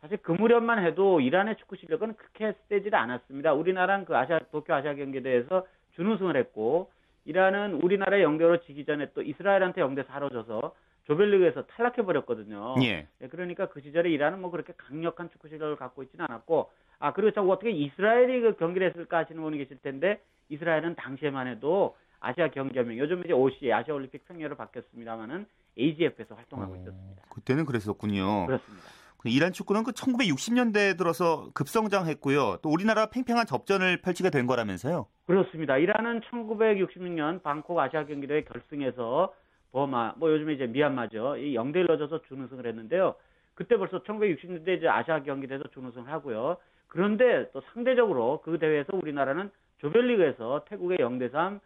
[0.00, 3.54] 사실 그 무렵만 해도 이란의 축구 실력은 그렇게 세지를 않았습니다.
[3.54, 6.90] 우리나라는 그 아시아 도쿄 아시아 경기 대회에서 준우승을 했고
[7.28, 12.74] 이란은 우리나라의 0대5로 지기 전에 또 이스라엘한테 0대 4로 져서 조별리그에서 탈락해 버렸거든요.
[12.82, 13.06] 예.
[13.20, 17.30] 예, 그러니까 그 시절에 이란은 뭐 그렇게 강력한 축구 실력을 갖고 있지는 않았고, 아, 그리고
[17.32, 22.98] 저 어떻게 이스라엘이 그 경기를 했을까 하시는 분이 계실 텐데, 이스라엘은 당시에만 해도 아시아 경기연맹,
[22.98, 25.46] 요즘 이제 OC, 아시아 올림픽 평야로 바뀌었습니다만은
[25.78, 27.22] AGF에서 활동하고 있었습니다.
[27.28, 28.46] 그때는 그랬었군요.
[28.46, 28.86] 그렇습니다.
[29.18, 32.60] 그 이란 축구는 그 1960년대에 들어서 급성장했고요.
[32.62, 35.06] 또 우리나라 팽팽한 접전을 펼치게 된 거라면서요.
[35.28, 35.76] 그렇습니다.
[35.76, 39.34] 이란은 1966년 방콕 아시아 경기대회 결승에서
[39.72, 41.36] 버마, 뭐 요즘에 이제 미얀마죠.
[41.36, 43.14] 이 0대 1로 져서 준우승을 했는데요.
[43.54, 46.56] 그때 벌써 1960년대 이제 아시아 경기대회에서 준우승을 하고요.
[46.86, 51.60] 그런데 또 상대적으로 그 대회에서 우리나라는 조별리그에서 태국의 0대 3,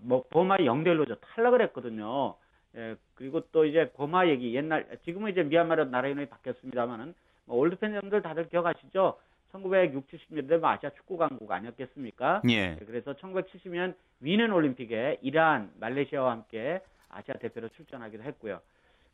[0.00, 2.36] 뭐 버마에 0대 1로 져 탈락을 했거든요.
[2.76, 7.12] 예, 그리고 또 이제 버마 얘기 옛날 지금은 이제 미얀마로 나라 이름이 바뀌었습니다만은
[7.44, 9.18] 뭐 올드팬 여러분들 다들 기억하시죠?
[9.52, 12.42] 1960, 70년대 뭐 아시아 축구 강국 아니었겠습니까?
[12.48, 12.74] 예.
[12.74, 18.60] 네, 그래서 1970년 위넨 올림픽에 이란, 말레이시아와 함께 아시아 대표로 출전하기도 했고요.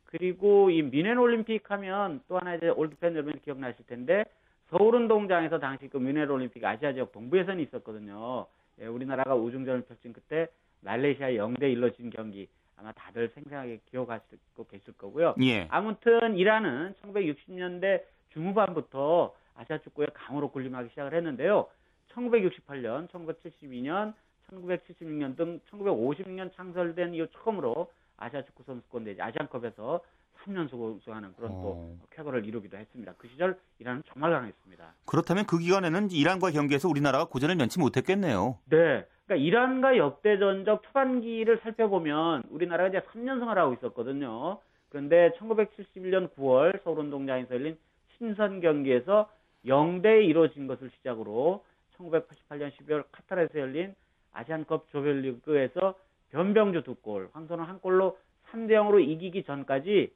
[0.05, 4.25] 그리고 이 뮌헨 올림픽 하면 또 하나 이제 올드팬 여러분 기억나실 텐데
[4.69, 8.47] 서울 운동장에서 당시 그 뮌헨 올림픽 아시아 지역 동부 예선이 있었거든요.
[8.81, 10.47] 예, 우리나라가 우중전을 펼친 그때
[10.81, 12.47] 말레이시아 0대 1로 진 경기
[12.77, 15.35] 아마 다들 생생하게 기억하시고 계실 거고요.
[15.43, 15.67] 예.
[15.69, 21.67] 아무튼 이란은 1960년대 중후반부터 아시아 축구에 강으로 군림하기 시작을 했는데요.
[22.13, 24.13] 1968년, 1972년,
[24.51, 30.01] 1976년 등 1956년 창설된 이후 처음으로 아시아 축구 선수권 대회 아시안컵에서
[30.43, 31.97] 3연속 우승하는 그런 또 어.
[32.11, 33.13] 쾌거를 이루기도 했습니다.
[33.17, 34.93] 그 시절 이란은 정말 강했습니다.
[35.05, 38.57] 그렇다면 그 기간에는 이란과 경기에서 우리나라가 고전을 면치 못했겠네요.
[38.69, 39.05] 네.
[39.25, 44.59] 그러니까 이란과 역대전적 초반기를 살펴보면 우리나라가 이제 3연승을 하고 있었거든요.
[44.87, 47.77] 그런데 1971년 9월 서울운동장에서 열린
[48.17, 49.29] 친선 경기에서
[49.65, 51.63] 0대 2로 것을 시작으로
[51.97, 53.95] 1988년 12월 카타르에서 열린
[54.33, 55.95] 아시안컵 조별리그에서
[56.31, 58.17] 변병주 두 골, 황선우 한 골로
[58.51, 60.11] 3대 0으로 이기기 전까지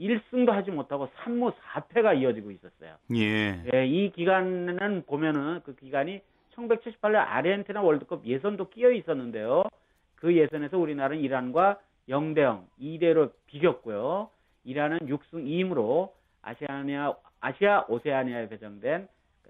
[0.00, 2.96] 1승도 하지 못하고 3무 4패가 이어지고 있었어요.
[3.14, 3.62] 예.
[3.72, 6.20] 예, 이 기간은 보면은 그 기간이
[6.54, 9.64] 1978년 아르헨티나 월드컵 예선도 끼어 있었는데요.
[10.16, 11.78] 그 예선에서 우리나라는 이란과
[12.08, 14.28] 0대 0, 2대 1로 비겼고요.
[14.64, 16.10] 이란은 6승 2임으로
[16.42, 19.08] 아시아니아 아시아 오세아니아에 배정된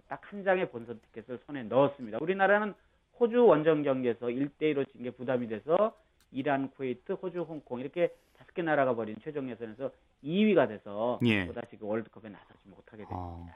[0.09, 2.19] 딱 한 장의 본선 티켓을 손에 넣었습니다.
[2.21, 2.75] 우리나라는
[3.21, 5.97] 호주 원정 경기에서 1대 1로 진 게 부담이 돼서
[6.33, 9.91] 이란, 쿠웨이트, 호주, 홍콩 이렇게 다섯 개 나라가 벌인 최종 예선에서
[10.25, 11.47] 2위가 돼서 예.
[11.47, 13.17] 또다시 그 월드컵에 나서지 못하게 됐습니다.
[13.17, 13.47] 어.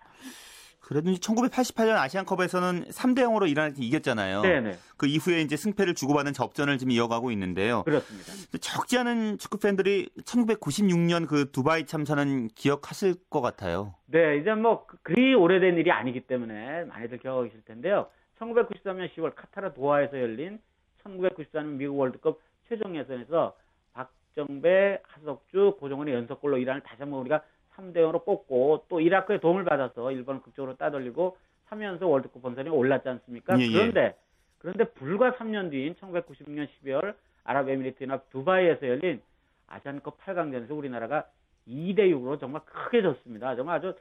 [0.87, 4.43] 그래도 이제 1988년 아시안컵에서는 3대 0으로 이란한테 이겼잖아요.
[4.43, 4.75] 네네.
[4.97, 7.83] 그 이후에 이제 승패를 주고받는 접전을 지금 이어가고 있는데요.
[7.83, 8.33] 그렇습니다.
[8.61, 13.95] 적지 않은 축구 팬들이 1996년 그 두바이 참사는 기억하실 것 같아요.
[14.07, 18.07] 네, 이제 뭐 그- 그리 오래된 일이 아니기 때문에 많이들 기억하실 텐데요.
[18.39, 20.61] 1993년 10월 카타르 도하에서 열린
[21.03, 23.57] 1994년 미국 월드컵 최종 예선에서
[23.93, 27.43] 박정배, 하석주, 고종원의 연속골로 이란을 다시 한번 우리가
[27.77, 31.37] 3대 0으로 뽑고 또 이라크의 도움을 받아서 일본을 극적으로 따돌리고
[31.71, 33.59] 3연속 월드컵 본선에 올랐지 않습니까?
[33.59, 33.73] 예, 예.
[33.73, 34.17] 그런데
[34.59, 39.21] 그런데 불과 3년 뒤인 1996년 12월 아랍에미리트연합 두바이에서 열린
[39.69, 41.27] 아시안컵 8강전에서 우리나라가
[41.69, 43.57] 2대 6으로 정말 크게 졌습니다.
[43.57, 43.95] 정말 아주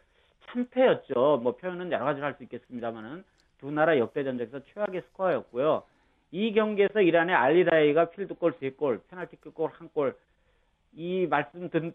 [0.48, 1.40] 참패였죠.
[1.42, 3.24] 뭐 표현은 여러 가지로 할 수 있겠습니다만은
[3.60, 5.84] 두 나라 역대 전적에서 최악의 스코어였고요.
[6.32, 10.16] 이 경기에서 이란의 알리다이가 필드골 3골, 페널티킥골 1골.
[10.94, 11.94] 이 말씀 들,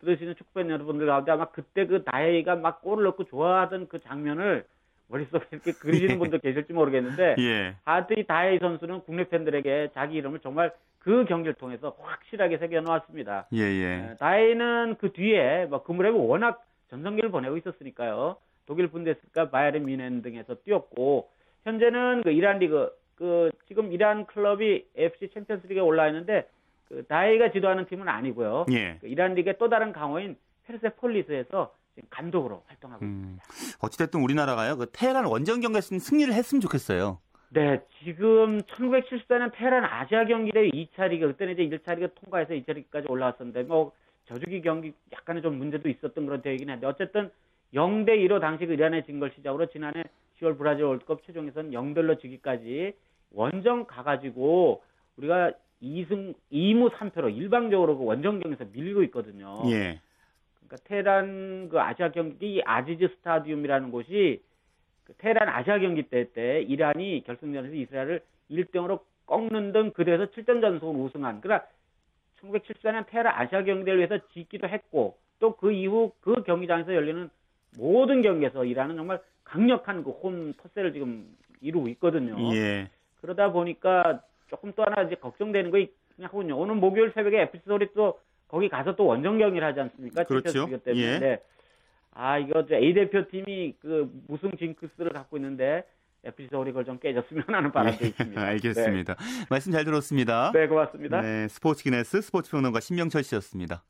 [0.00, 4.64] 들으시는 축구팬 여러분들 가운데 아마 그때 그 다이가 막 골을 넣고 좋아하던 그 장면을
[5.08, 7.76] 머릿속에 이렇게 그리시는 분들 계실지 모르겠는데 예.
[7.84, 13.46] 하여튼 이 다이 선수는 국내 팬들에게 자기 이름을 정말 그 경기를 통해서 확실하게 새겨놓았습니다.
[13.52, 14.10] 예, 예.
[14.12, 18.36] 에, 다이는 그 뒤에 뭐 그무렵에 워낙 전성기를 보내고 있었으니까요.
[18.66, 21.28] 독일 분데스가 바이에른 뮌헨 등에서 뛰었고
[21.64, 26.48] 현재는 그 이란 리그 그 지금 이란 클럽이 AFC 챔피언스리그에 올라 있는데
[26.90, 28.66] 그 다에이가 지도하는 팀은 아니고요.
[28.72, 28.98] 예.
[29.00, 33.78] 그 이란 리그의 또 다른 강호인 페르세폴리스에서 지금 감독으로 활동하고 음, 있습니다.
[33.80, 37.20] 어찌됐든 우리나라가요, 그 테헤란 원정 경기에서 승리를 했으면 좋겠어요.
[37.50, 43.06] 네, 지금 1974년 테헤란 아시아 경기대 2차 리그 그때는 이제 1차 리그 통과해서 2차 리그까지
[43.08, 43.92] 올라왔었는데 뭐
[44.26, 47.30] 저주기 경기 약간의 좀 문제도 있었던 그런 대회이긴 한데 어쨌든
[47.72, 50.04] 0대 2로 당시 그 이란에 진걸 시작으로 지난해
[50.40, 52.94] 10월 브라질 월드컵 최종에선 0대 1로 지기까지
[53.32, 54.82] 원정 가가지고
[55.16, 59.62] 우리가 2승 2무 3패로 일방적으로 그 원정 경기에서 밀리고 있거든요.
[59.66, 60.00] 예.
[60.58, 64.42] 그러니까 테헤란 그 아시아 경기 이 아지즈 스타디움이라는 곳이
[65.04, 71.04] 그 테헤란 아시아 경기 때 때 이란이 결승전에서 이스라엘을 1등으로 꺾는 등 그대에서 7전 전속으로
[71.04, 71.64] 우승한 그러나
[72.40, 77.30] 1974년 테헤란 아시아 경기를 위해서 짓기도 했고 또 그 이후 그 경기장에서 열리는
[77.78, 81.26] 모든 경기에서 이란은 정말 강력한 그 홈 터세를 지금
[81.62, 82.36] 이루고 있거든요.
[82.54, 82.88] 예.
[83.20, 85.78] 그러다 보니까 조금 또 하나 이제 걱정되는 거
[86.18, 86.58] 있냐군요.
[86.58, 90.24] 오늘 목요일 새벽에 FC 서울이 또 거기 가서 또 원정 경기를 하지 않습니까?
[90.24, 90.66] 그렇죠.
[90.66, 91.02] 때문에.
[91.02, 91.18] 예.
[91.18, 91.42] 네.
[92.12, 95.84] 아 이거 저 A 대표팀이 그 무승 징크스를 갖고 있는데
[96.24, 98.40] FC 서울이 그걸 좀 깨졌으면 하는 바람도 있습니다.
[98.42, 99.16] 예, 알겠습니다.
[99.48, 100.50] 말씀 잘 들었습니다.
[100.52, 101.20] 네, 네, 고맙습니다.
[101.20, 103.84] 네, 스포츠 기네스 스포츠 평론가 신명철 씨였습니다.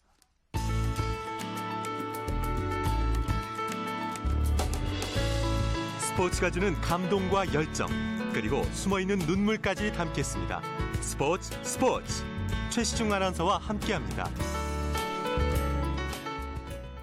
[5.98, 7.88] 스포츠가 주는 감동과 열정
[8.32, 10.62] 그리고 숨어있는 눈물까지 담겠습니다.
[11.00, 12.22] 스포츠 스포츠
[12.70, 14.28] 최시중 아나운서와 함께합니다.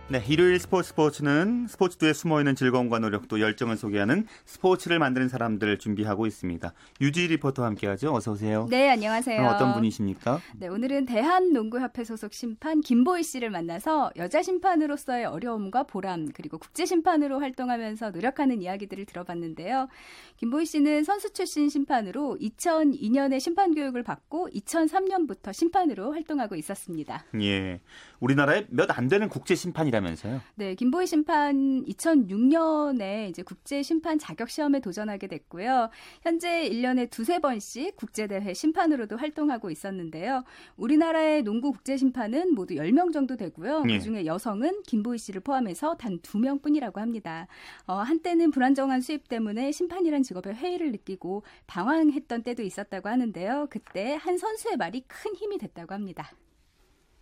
[0.09, 6.25] 네, 일요일 스포츠 스포츠는 스포츠도에 숨어있는 즐거움과 노력 또 열정을 소개하는 스포츠를 만드는 사람들을 준비하고
[6.25, 6.73] 있습니다.
[7.01, 8.13] 유지 리포터와 함께하죠.
[8.13, 8.67] 어서 오세요.
[8.69, 9.45] 네, 안녕하세요.
[9.45, 10.39] 어떤 분이십니까?
[10.59, 17.41] 네, 오늘은 대한농구협회 소속 심판 김보희 씨를 만나서 여자 심판으로서의 어려움과 보람 그리고 국제 심판으로
[17.41, 19.89] 활동하면서 노력하는 이야기들을 들어봤는데요.
[20.37, 27.25] 김보희 씨는 선수 출신 심판으로 2002년에 심판 교육을 받고 2003년부터 심판으로 활동하고 있었습니다.
[27.41, 27.81] 예.
[28.21, 30.41] 우리나라에 몇 안 되는 국제 심판이라 면서요?
[30.55, 35.89] 네, 김보희 심판 2006년에 이제 국제 심판 자격 시험에 도전하게 됐고요.
[36.21, 40.43] 현재 1년에 두세 번씩 국제 대회 심판으로도 활동하고 있었는데요.
[40.75, 43.83] 우리나라의 농구 국제 심판은 모두 10명 정도 되고요.
[43.89, 43.97] 예.
[43.97, 47.47] 그중에 여성은 김보희 씨를 포함해서 단 2명뿐이라고 합니다.
[47.86, 53.67] 어, 한때는 불안정한 수입 때문에 심판이란 직업에 회의를 느끼고 방황했던 때도 있었다고 하는데요.
[53.69, 56.31] 그때 한 선수의 말이 큰 힘이 됐다고 합니다.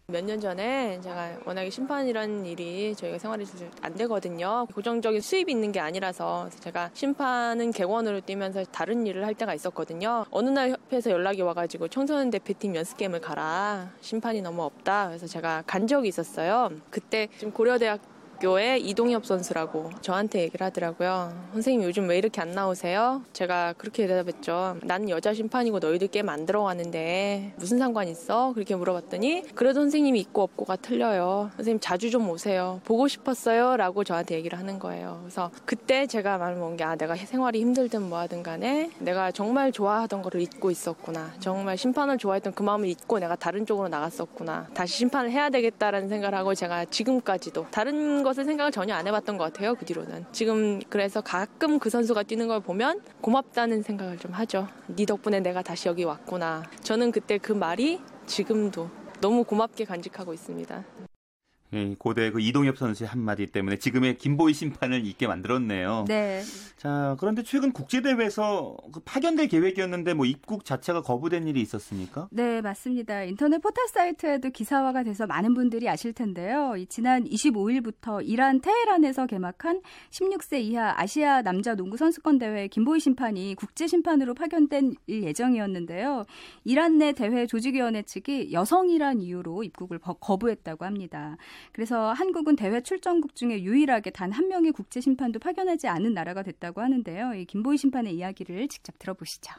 [0.07, 4.67] 몇 년 전에 제가 워낙에 심판이라는 일이 저희가 생활이 잘안 되거든요.
[4.73, 10.25] 고정적인 수입이 있는 게 아니라서 제가 심판은 객원으로 뛰면서 다른 일을 할 때가 있었거든요.
[10.29, 13.89] 어느 날 협회에서 연락이 와가지고 청소년 대표팀 연습 게임을 가라.
[14.01, 15.07] 심판이 너무 없다.
[15.07, 16.69] 그래서 제가 간 적이 있었어요.
[16.91, 17.99] 그때 지금 고려대학
[18.39, 21.33] 교의 이동엽 선수라고 저한테 얘기를 하더라고요.
[21.53, 23.21] 선생님 요즘 왜 이렇게 안 나오세요?
[23.33, 24.77] 제가 그렇게 대답했죠.
[24.83, 28.53] 나는 여자 심판이고 너희들 게임 안 들어가는데 무슨 상관 있어?
[28.53, 31.51] 그렇게 물어봤더니 그래도 선생님이 있고 없고가 틀려요.
[31.55, 32.81] 선생님 자주 좀 오세요.
[32.83, 33.77] 보고 싶었어요.
[33.77, 35.19] 라고 저한테 얘기를 하는 거예요.
[35.21, 40.21] 그래서 그때 제가 마음을 먹은 게 아, 내가 생활이 힘들든 뭐하든 간에 내가 정말 좋아하던
[40.21, 41.33] 거를 잊고 있었구나.
[41.39, 44.67] 정말 심판을 좋아했던 그 마음을 잊고 내가 다른 쪽으로 나갔었구나.
[44.73, 49.43] 다시 심판을 해야 되겠다라는 생각을 하고 제가 지금까지도 다른 것을 생각을 전혀 안 해봤던 것
[49.43, 49.75] 같아요.
[49.75, 50.25] 그 뒤로는.
[50.31, 54.67] 지금 그래서 가끔 그 선수가 뛰는 걸 보면 고맙다는 생각을 좀 하죠.
[54.88, 56.63] 네 덕분에 내가 다시 여기 왔구나.
[56.81, 58.89] 저는 그때 그 말이 지금도
[59.21, 60.83] 너무 고맙게 간직하고 있습니다.
[61.73, 66.06] 예, 고대 그 이동엽 선수의 한마디 때문에 지금의 김보희 심판을 있게 만들었네요.
[66.08, 66.41] 네.
[66.78, 72.28] 자, 그런데 최근 국제대회에서 그 파견될 계획이었는데 뭐 입국 자체가 거부된 일이 있었습니까?
[72.32, 73.23] 네, 맞습니다.
[73.23, 76.75] 인터넷 포털 사이트에도 기사화가 돼서 많은 분들이 아실 텐데요.
[76.78, 83.56] 이 지난 25일부터 이란 테헤란에서 개막한 16세 이하 아시아 남자 농구 선수권 대회 김보희 심판이
[83.56, 86.23] 국제 심판으로 파견된 예정이었는데요.
[86.63, 91.38] 이란 내 대회 조직위원회 측이 여성이란 이유로 입국을 거- 거부했다고 합니다.
[91.71, 96.81] 그래서 한국은 대회 출전국 중에 유일하게 단 한 명의 국제 심판도 파견하지 않은 나라가 됐다고
[96.81, 97.35] 하는데요.
[97.35, 99.53] 이 김보희 심판의 이야기를 직접 들어보시죠.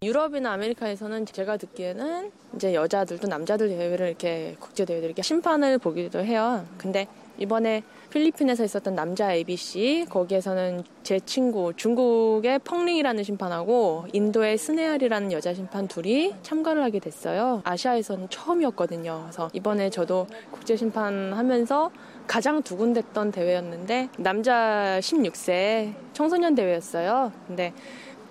[0.00, 6.64] 유럽이나 아메리카에서는 제가 듣기에는 이제 여자들도 남자들 대회를 이렇게 국제 대회들 이렇게 심판을 보기도 해요.
[6.78, 15.52] 근데 이번에 필리핀에서 있었던 남자 ABC 거기에서는 제 친구 중국의 펑링이라는 심판하고 인도의 스네알이라는 여자
[15.52, 17.62] 심판 둘이 참가를 하게 됐어요.
[17.64, 19.22] 아시아에서는 처음이었거든요.
[19.24, 21.90] 그래서 이번에 저도 국제 심판 하면서
[22.28, 27.32] 가장 두근댔던 대회였는데 남자 16세 청소년 대회였어요.
[27.46, 27.72] 근데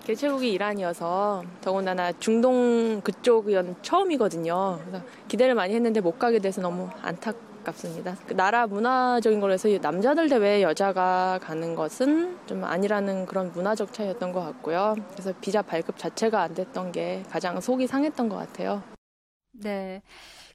[0.08, 4.80] 개최국이 이란이어서 더군다나 중동 그쪽이었 처음이거든요.
[4.80, 8.16] 그래서 기대를 많이 했는데 못 가게 돼서 너무 안타깝습니다.
[8.26, 14.32] 그 나라 문화적인 걸로 해서 남자들 대회에 여자가 가는 것은 좀 아니라는 그런 문화적 차이였던
[14.32, 14.94] 것 같고요.
[15.12, 18.82] 그래서 비자 발급 자체가 안 됐던 게 가장 속이 상했던 것 같아요.
[19.52, 20.00] 네.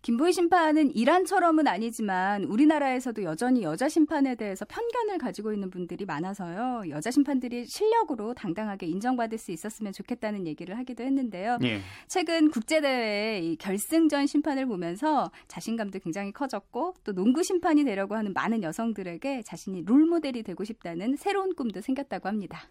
[0.04, 6.90] 김보희 심판은 이란처럼은 아니지만 우리나라에서도 여전히 여자 심판에 대해서 편견을 가지고 있는 분들이 많아서요.
[6.90, 11.58] 여자 심판들이 실력으로 당당하게 인정받을 수 있었으면 좋겠다는 얘기를 하기도 했는데요.
[11.64, 11.80] 예.
[12.10, 18.62] 최근 국제대회 이 결승전 심판을 보면서 자신감도 굉장히 커졌고 또 농구 심판이 되려고 하는 많은
[18.62, 22.70] 여성들에게 자신이 롤모델이 되고 싶다는 새로운 꿈도 생겼다고 합니다.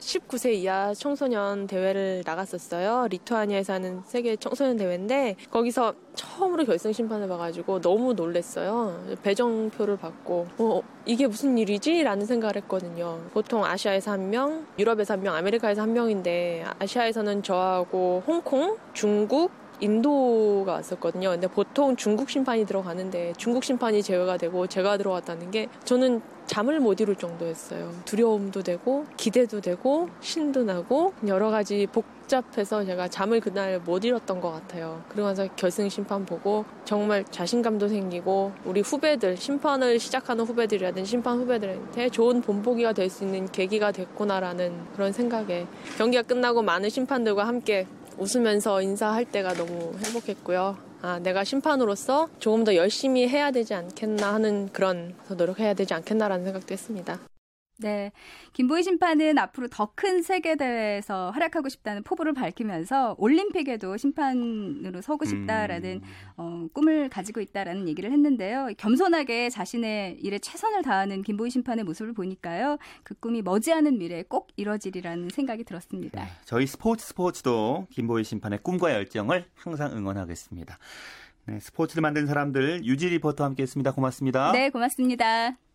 [0.00, 3.06] 19세 이하 청소년 대회를 나갔었어요.
[3.10, 9.16] 리투아니아에서 하는 세계 청소년 대회인데 거기서 처음으로 결승 심판을 봐가지고 너무 놀랬어요.
[9.22, 12.02] 배정표를 받고 어, 이게 무슨 일이지?
[12.02, 13.20] 라는 생각을 했거든요.
[13.32, 20.72] 보통 아시아에서 한 명, 유럽에서 한 명, 아메리카에서 한 명인데 아시아에서는 저하고 홍콩, 중국, 인도가
[20.74, 21.30] 왔었거든요.
[21.30, 27.00] 근데 보통 중국 심판이 들어가는데 중국 심판이 제외가 되고 제가 들어갔다는 게 저는 잠을 못
[27.00, 27.92] 이룰 정도였어요.
[28.04, 34.50] 두려움도 되고 기대도 되고 신도 나고 여러 가지 복잡해서 제가 잠을 그날 못 잃었던 것
[34.50, 35.00] 같아요.
[35.08, 42.08] 그러고 나서 결승 심판 보고 정말 자신감도 생기고 우리 후배들 심판을 시작하는 후배들이라든지 심판 후배들한테
[42.08, 45.66] 좋은 본보기가 될 수 있는 계기가 됐구나라는 그런 생각에
[45.98, 47.86] 경기가 끝나고 많은 심판들과 함께
[48.18, 50.76] 웃으면서 인사할 때가 너무 행복했고요.
[51.02, 56.44] 아, 내가 심판으로서 조금 더 열심히 해야 되지 않겠나 하는 그런 더 노력해야 되지 않겠나라는
[56.44, 57.18] 생각도 했습니다.
[57.80, 58.12] 네.
[58.52, 66.00] 김보희 심판은 앞으로 더 큰 세계 대회에서 활약하고 싶다는 포부를 밝히면서 올림픽에도 심판으로 서고 싶다라는
[66.02, 66.08] 음.
[66.36, 68.70] 어, 꿈을 가지고 있다라는 얘기를 했는데요.
[68.78, 72.78] 겸손하게 자신의 일에 최선을 다하는 김보희 심판의 모습을 보니까요.
[73.02, 76.24] 그 꿈이 머지않은 미래에 꼭 이뤄지리라는 생각이 들었습니다.
[76.24, 80.78] 네, 저희 스포츠 스포츠도 김보희 심판의 꿈과 열정을 항상 응원하겠습니다.
[81.46, 83.92] 네, 스포츠를 만든 사람들 유지 리포터와 함께했습니다.
[83.92, 84.52] 고맙습니다.
[84.52, 85.69] 네, 고맙습니다.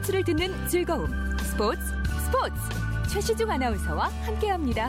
[0.00, 1.06] 스포츠를 듣는 즐거움.
[1.38, 1.80] 스포츠,
[2.24, 2.54] 스포츠.
[3.12, 4.88] 최시중 아나운서와 함께합니다.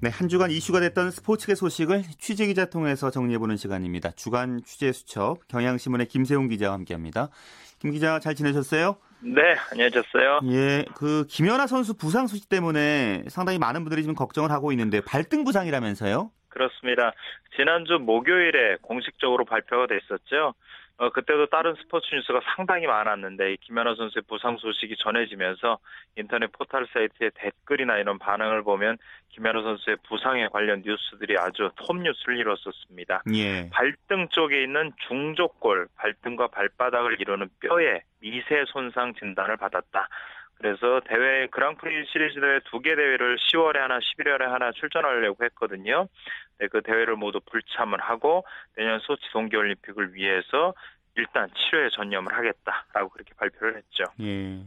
[0.00, 4.12] 네, 한 주간 이슈가 됐던 스포츠계 소식을 취재 기자 통해서 정리해보는 시간입니다.
[4.12, 7.28] 주간 취재 수첩 경향신문의 김세용 기자와 함께합니다.
[7.78, 8.96] 김 기자 잘 지내셨어요?
[9.20, 10.40] 네, 안녕하셨어요.
[10.50, 15.44] 예, 그 김연아 선수 부상 소식 때문에 상당히 많은 분들이 지금 걱정을 하고 있는데 발등
[15.44, 16.30] 부상이라면서요?
[16.48, 17.12] 그렇습니다.
[17.56, 20.54] 지난주 목요일에 공식적으로 발표가 됐었죠.
[21.00, 25.78] 어, 그때도 다른 스포츠 뉴스가 상당히 많았는데 이 김연아 선수의 부상 소식이 전해지면서
[26.16, 28.98] 인터넷 포털 사이트의 댓글이나 이런 반응을 보면
[29.30, 33.22] 김연아 선수의 부상에 관련 뉴스들이 아주 톱 뉴스를 이뤘었습니다.
[33.34, 33.70] 예.
[33.70, 40.06] 발등 쪽에 있는 중족골, 발등과 발바닥을 이루는 뼈에 미세 손상 진단을 받았다.
[40.60, 46.06] 그래서 대회 그랑프리 시리즈 대회 두 개 대회를 10월에 하나, 11월에 하나 출전하려고 했거든요.
[46.58, 48.44] 네, 그 대회를 모두 불참을 하고
[48.76, 50.74] 내년 소치 동계올림픽을 위해서
[51.16, 54.04] 일단 치료에 전념을 하겠다라고 그렇게 발표를 했죠.
[54.20, 54.60] 예.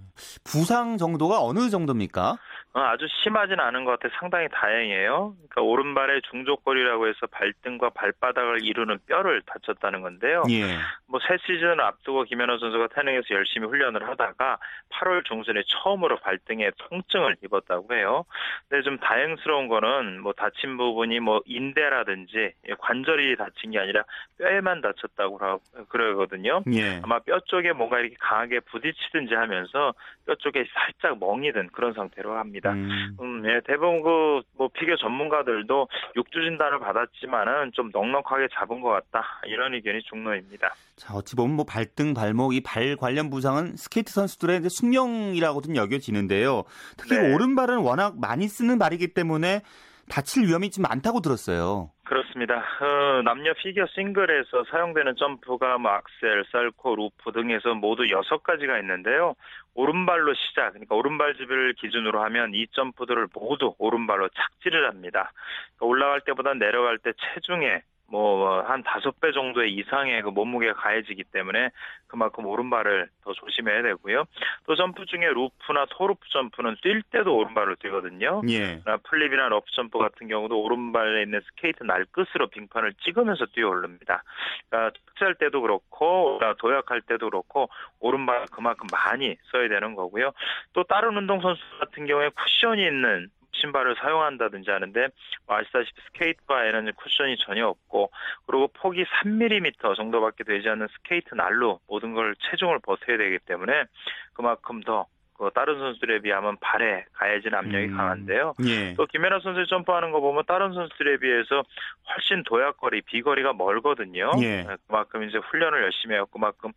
[0.43, 2.38] 부상 정도가 어느 정도입니까?
[2.75, 5.36] 어, 아주 심하진 않은 것 같아 상당히 다행이에요.
[5.38, 10.43] 그러니까 오른발의 중족골이라고 해서 발등과 발바닥을 이루는 뼈를 다쳤다는 건데요.
[10.49, 10.77] 예.
[11.05, 14.57] 뭐새 시즌을 앞두고 김연아 선수가 태능에서 열심히 훈련을 하다가
[14.89, 18.25] 8월 중순에 처음으로 발등에 통증을 입었다고 해요.
[18.67, 24.03] 근데 좀 다행스러운 거는 뭐 다친 부분이 뭐 인대라든지 관절이 다친 게 아니라
[24.39, 26.63] 뼈에만 다쳤다고 그러거든요.
[26.73, 26.99] 예.
[27.03, 29.93] 아마 뼈 쪽에 뭔가 이렇게 강하게 부딪히든지 하면서
[30.25, 32.71] 뼈 쪽에 살짝 멍이 든 그런 상태로 합니다.
[32.71, 33.15] 음.
[33.19, 39.23] 음, 예, 대부분 그, 뭐, 피겨 전문가들도 육주 진단을 받았지만은 좀 넉넉하게 잡은 것 같다.
[39.45, 40.73] 이런 의견이 중론입니다.
[40.95, 46.63] 자, 어찌 보면 뭐 발등, 발목, 이 발 관련 부상은 스케이트 선수들의 이제 숙명이라고도 여겨지는데요.
[46.97, 47.33] 특히 네.
[47.33, 49.62] 오른발은 워낙 많이 쓰는 발이기 때문에
[50.09, 51.91] 다칠 위험이 좀 많다고 들었어요.
[52.03, 52.55] 그렇습니다.
[52.81, 59.35] 어, 남녀 피겨 싱글에서 사용되는 점프가 뭐 axel, salchow, loop 등에서 모두 여섯 가지가 있는데요.
[59.73, 65.31] 오른발로 시작, 그러니까 오른발잡이를 기준으로 하면 이 점프들을 모두 오른발로 착지를 합니다.
[65.77, 71.25] 그러니까 올라갈 때보다 내려갈 때 체중에 뭐 한 다섯 배 정도의 이상의 그 몸무게가 가해지기
[71.25, 71.69] 때문에
[72.07, 74.25] 그만큼 오른발을 더 조심해야 되고요.
[74.65, 78.41] 또 점프 중에 loop나 toe loop 점프는 뛸 때도 오른발로 뛰거든요.
[78.49, 78.81] 예.
[78.85, 84.23] 나 flip이나 lutz 점프 같은 경우도 오른발에 있는 스케이트 날 끝으로 빙판을 찍으면서 뛰어 오릅니다.
[84.69, 90.31] 그러니까 착지할 때도 그렇고 도약할 때도 그렇고 오른발 그만큼 많이 써야 되는 거고요.
[90.73, 95.07] 또 다른 운동 선수 같은 경우에 쿠션이 있는 신발을 사용한다든지 하는데
[95.47, 98.11] 뭐 아시다시피 스케이트화에는 쿠션이 전혀 없고
[98.45, 103.85] 그리고 폭이 3mm 정도밖에 되지 않는 스케이트 날로 모든 걸 체중을 버텨야 되기 때문에
[104.33, 105.05] 그만큼 더
[105.43, 107.97] 그 다른 선수들에 비하면 발에 가해진 압력이 음.
[107.97, 108.53] 강한데요.
[108.65, 108.93] 예.
[108.95, 111.63] 또 김연아 선수 점프하는 거 보면 다른 선수들에 비해서
[112.10, 114.32] 훨씬 도약거리, 비거리가 멀거든요.
[114.41, 114.65] 예.
[114.88, 116.25] 그만큼 이제 훈련을 열심히 해요.
[116.32, 116.71] 그만큼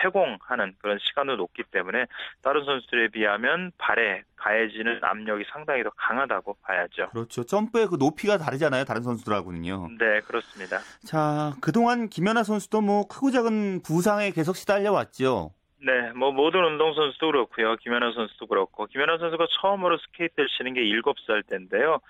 [0.00, 2.06] 체공하는 그런 시간도 높기 때문에
[2.42, 7.10] 다른 선수들에 비하면 발에 가해지는 압력이 상당히 더 강하다고 봐야죠.
[7.10, 7.44] 그렇죠.
[7.44, 8.84] 점프의 그 높이가 다르잖아요.
[8.84, 9.88] 다른 선수들하고는요.
[9.98, 10.78] 네, 그렇습니다.
[11.04, 15.52] 자, 그동안 김연아 선수도 뭐 크고 작은 부상에 계속 시달려 왔죠.
[15.82, 17.76] 네, 뭐 모든 운동 선수도 그렇고요.
[17.76, 22.00] 김연아 선수도 그렇고 김연아 선수가 처음으로 스케이트를 치는 게 7살 때인데요.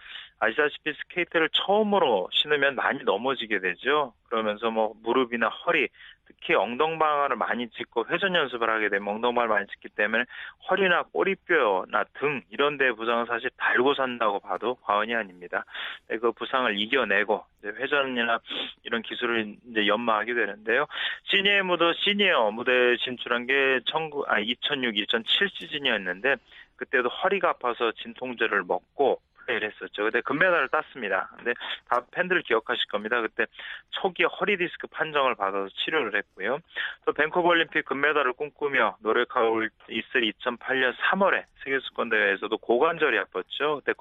[0.40, 4.12] 아시다시피 스케이트를 처음으로 신으면 많이 넘어지게 되죠.
[4.28, 5.88] 그러면서 뭐 무릎이나 허리,
[6.30, 10.24] 특히 엉덩방아를 많이 짚고 회전 연습을 하게 되면 엉덩방아를 많이 짚기 때문에
[10.68, 15.64] 허리나 꼬리뼈나 등 이런 데 부상은 사실 달고 산다고 봐도 과언이 아닙니다.
[16.08, 18.38] 네, 그 부상을 이겨내고 이제 회전이나
[18.84, 20.86] 이런 기술을 이제 연마하게 되는데요.
[21.24, 26.36] 시니어 무드 시니어 무대에 진출한 게 19, 아, 2006, 2007 시즌이었는데
[26.76, 30.04] 그때도 허리가 아파서 진통제를 먹고 플레이를 했었죠.
[30.04, 31.30] 근데 금메달을 땄습니다.
[31.36, 31.54] 근데
[31.88, 33.20] 다 팬들 기억하실 겁니다.
[33.20, 33.46] 그때
[33.90, 36.58] 초기에 허리 디스크 판정을 받아서 치료를 했고요.
[37.04, 43.84] 또 밴쿠버 올림픽 금메달을 꿈꾸며 노력하고 있을 2008년 3월에 세계수권 대회에서도 고관절이 아팠죠.
[43.84, 43.92] 그때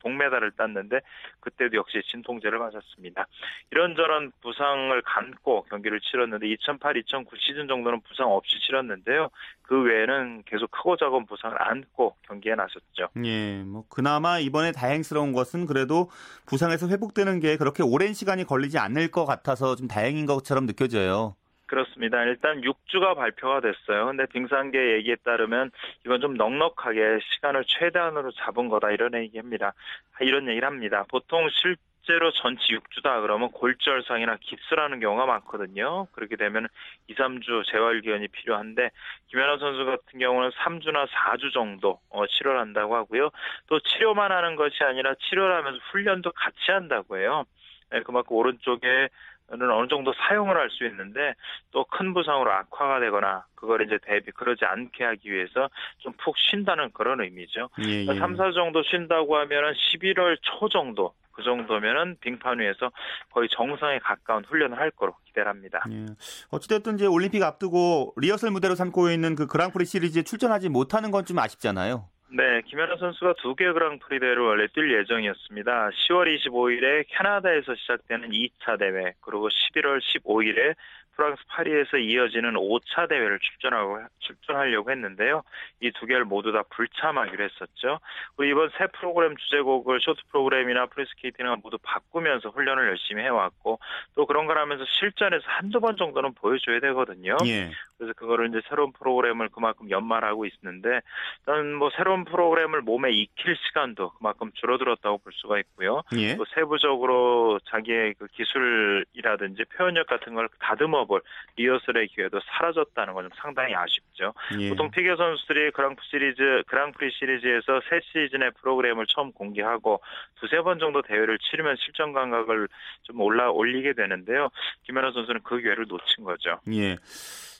[0.00, 1.00] 동메달을 땄는데
[1.40, 3.26] 그때도 역시 진통제를 맞았습니다.
[3.72, 9.30] 이런저런 부상을 감고 경기를 치렀는데 2008-2009 시즌 정도는 부상 없이 치렀는데요.
[9.62, 13.08] 그 외에는 계속 크고 작은 부상을 안고 경기에 나섰죠.
[13.24, 16.10] 예, 뭐 그나마 이번에 다행 스러운 것은 그래도
[16.46, 21.36] 부상에서 회복되는 게 그렇게 오랜 시간이 걸리지 않을 것 같아서 좀 다행인 것처럼 느껴져요.
[21.68, 22.22] 그렇습니다.
[22.24, 24.06] 일단 6주가 발표가 됐어요.
[24.06, 25.70] 근데 빙상계 얘기에 따르면
[26.04, 29.74] 이건 좀 넉넉하게 시간을 최대한으로 잡은 거다 이런 얘기합니다.
[30.20, 31.04] 이런 얘기를 합니다.
[31.08, 31.76] 보통 실
[32.08, 36.06] 실제로 전치 6주다 그러면 골절상이나 깁스라는 경우가 많거든요.
[36.12, 36.66] 그렇게 되면
[37.06, 38.90] 2, 3주 재활 기간이 필요한데
[39.26, 43.28] 김연아 선수 같은 경우는 3주나 4주 정도 어, 치료를 한다고 하고요.
[43.66, 47.44] 또 치료만 하는 것이 아니라 치료를 하면서 훈련도 같이 한다고 해요.
[47.90, 49.08] 네, 그만큼 오른쪽에
[49.50, 51.34] 는 어느 정도 사용을 할 수 있는데
[51.70, 56.90] 또 큰 부상으로 악화가 되거나 그걸 이제 대비 그러지 않게 하기 위해서 좀 푹 쉰다는
[56.92, 57.70] 그런 의미죠.
[57.86, 58.18] 예, 예.
[58.18, 62.90] 3, 4주 정도 쉰다고 하면은 11월 초 정도 그 정도면은 빙판 위에서
[63.32, 65.82] 거의 정상에 가까운 훈련을 할 거로 기대를 합니다.
[65.90, 66.06] 예.
[66.50, 71.38] 어찌됐든 이제 올림픽 앞두고 리허설 무대로 삼고 있는 그 그랑프리 시리즈에 출전하지 못하는 건 좀
[71.38, 72.08] 아쉽잖아요.
[72.30, 75.90] 네, 김연아 선수가 두개 그랑프리 대회를 원래 뛸 예정이었습니다.
[75.90, 80.74] 10월 25일에 캐나다에서 시작되는 2차 대회, 그리고 11월 15일에
[81.18, 85.42] 프랑스 파리에서 이어지는 5차 대회를 출전하고 출전하려고 했는데요.
[85.80, 87.98] 이 두 개를 모두 다 불참하기로 했었죠.
[88.36, 93.80] 그리고 이번 새 프로그램 주제곡을 쇼트 프로그램이나 프리스케이팅을 모두 바꾸면서 훈련을 열심히 해왔고
[94.14, 97.36] 또 그런 걸 하면서 실전에서 한두 번 정도는 보여줘야 되거든요.
[97.46, 97.70] 예.
[97.96, 101.00] 그래서 그거를 이제 새로운 프로그램을 그만큼 연마하고 있는데
[101.40, 106.02] 일단 뭐 새로운 프로그램을 몸에 익힐 시간도 그만큼 줄어들었다고 볼 수가 있고요.
[106.16, 106.36] 예.
[106.36, 111.22] 또 세부적으로 자기의 그 기술이라든지 표현력 같은 걸 다듬어 볼
[111.56, 114.32] 리허설의 기회도 사라졌다는 건 좀 상당히 아쉽죠.
[114.60, 114.68] 예.
[114.70, 120.00] 보통 피겨 선수들이 그랑프 시리즈 그랑프리 시리즈에서 새 시즌의 프로그램을 처음 공개하고
[120.40, 122.68] 두세 번 정도 대회를 치르면 실전 감각을
[123.02, 124.48] 좀 올라 올리게 되는데요.
[124.84, 126.60] 김연아 선수는 그 기회를 놓친 거죠.
[126.72, 126.96] 예.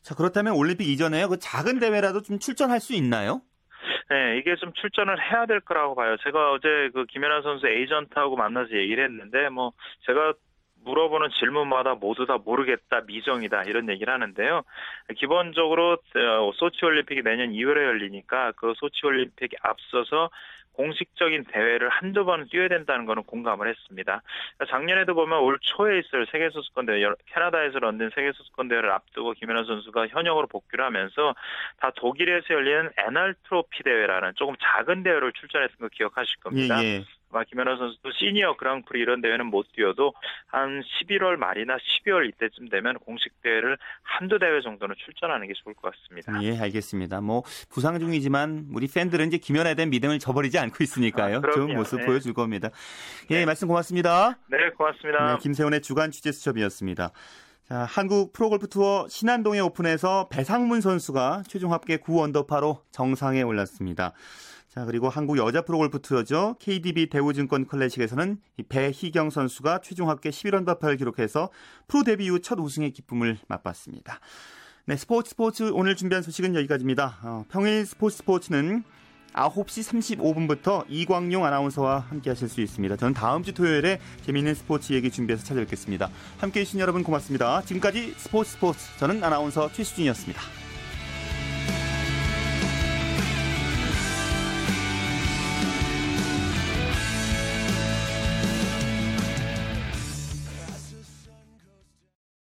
[0.02, 3.42] 자 그렇다면 올림픽 이전에 그 작은 대회라도 좀 출전할 수 있나요?
[4.10, 6.16] 네, 이게 좀 출전을 해야 될 거라고 봐요.
[6.22, 9.72] 제가 어제 그 김연아 선수 에이전트하고 만나서 얘기를 했는데, 뭐,
[10.06, 10.32] 제가
[10.88, 14.62] 물어보는 질문마다 모두 다 모르겠다, 미정이다 이런 얘기를 하는데요.
[15.16, 20.30] 기본적으로 어, 소치 올림픽이 내년 2월에 열리니까 그 소치 올림픽에 앞서서
[20.78, 24.22] 공식적인 대회를 한두 번 뛰어야 된다는 거는 공감을 했습니다.
[24.70, 31.34] 작년에도 보면 올 초에 있을 세계선수권대회, 캐나다에서 런던 세계선수권대회를 앞두고 김연아 선수가 현역으로 복귀를 하면서
[31.80, 36.80] 다 독일에서 열리는 에날 트로피 대회라는 조금 작은 대회를 출전했던 거 기억하실 겁니다.
[36.84, 37.04] 예, 예.
[37.30, 40.12] 아마 김연아 선수도 시니어 그랑프리 이런 대회는 못 뛰어도
[40.46, 45.92] 한 11월 말이나 12월 이때쯤 되면 공식 대회를 한두 대회 정도는 출전하는 게 좋을 것
[45.92, 46.42] 같습니다.
[46.42, 47.20] 예, 알겠습니다.
[47.20, 51.38] 뭐 부상 중이지만 우리 팬들은 이제 김연아에 대한 믿음을 저버리지 않고 있으니까요.
[51.44, 52.06] 아, 좋은 모습 네.
[52.06, 52.70] 보여줄 겁니다.
[53.30, 53.46] 예, 네.
[53.46, 54.38] 말씀 고맙습니다.
[54.48, 55.32] 네, 고맙습니다.
[55.32, 57.10] 네, 김세훈의 주간 취재 수첩이었습니다.
[57.68, 64.14] 자, 한국 프로골프 투어 신안동에 오픈해서 배상문 선수가 최종 합계 9 언더파로 정상에 올랐습니다.
[64.68, 66.56] 자, 그리고 한국 여자 프로골프 투어죠.
[66.58, 68.38] KDB 대우증권 클래식에서는
[68.68, 71.50] 배희경 선수가 최종 합계 11언더파를 기록해서
[71.86, 74.20] 프로 데뷔 이후 첫 우승의 기쁨을 맛봤습니다.
[74.84, 77.18] 네, 스포츠 스포츠 오늘 준비한 소식은 여기까지입니다.
[77.22, 78.84] 어, 평일 스포츠 스포츠는
[79.32, 82.96] 9시 35분부터 이광용 아나운서와 함께 하실 수 있습니다.
[82.96, 86.10] 저는 다음 주 토요일에 재미있는 스포츠 얘기 준비해서 찾아뵙겠습니다.
[86.38, 87.62] 함께 해주신 여러분 고맙습니다.
[87.62, 90.67] 지금까지 스포츠 스포츠 저는 아나운서 최수진이었습니다.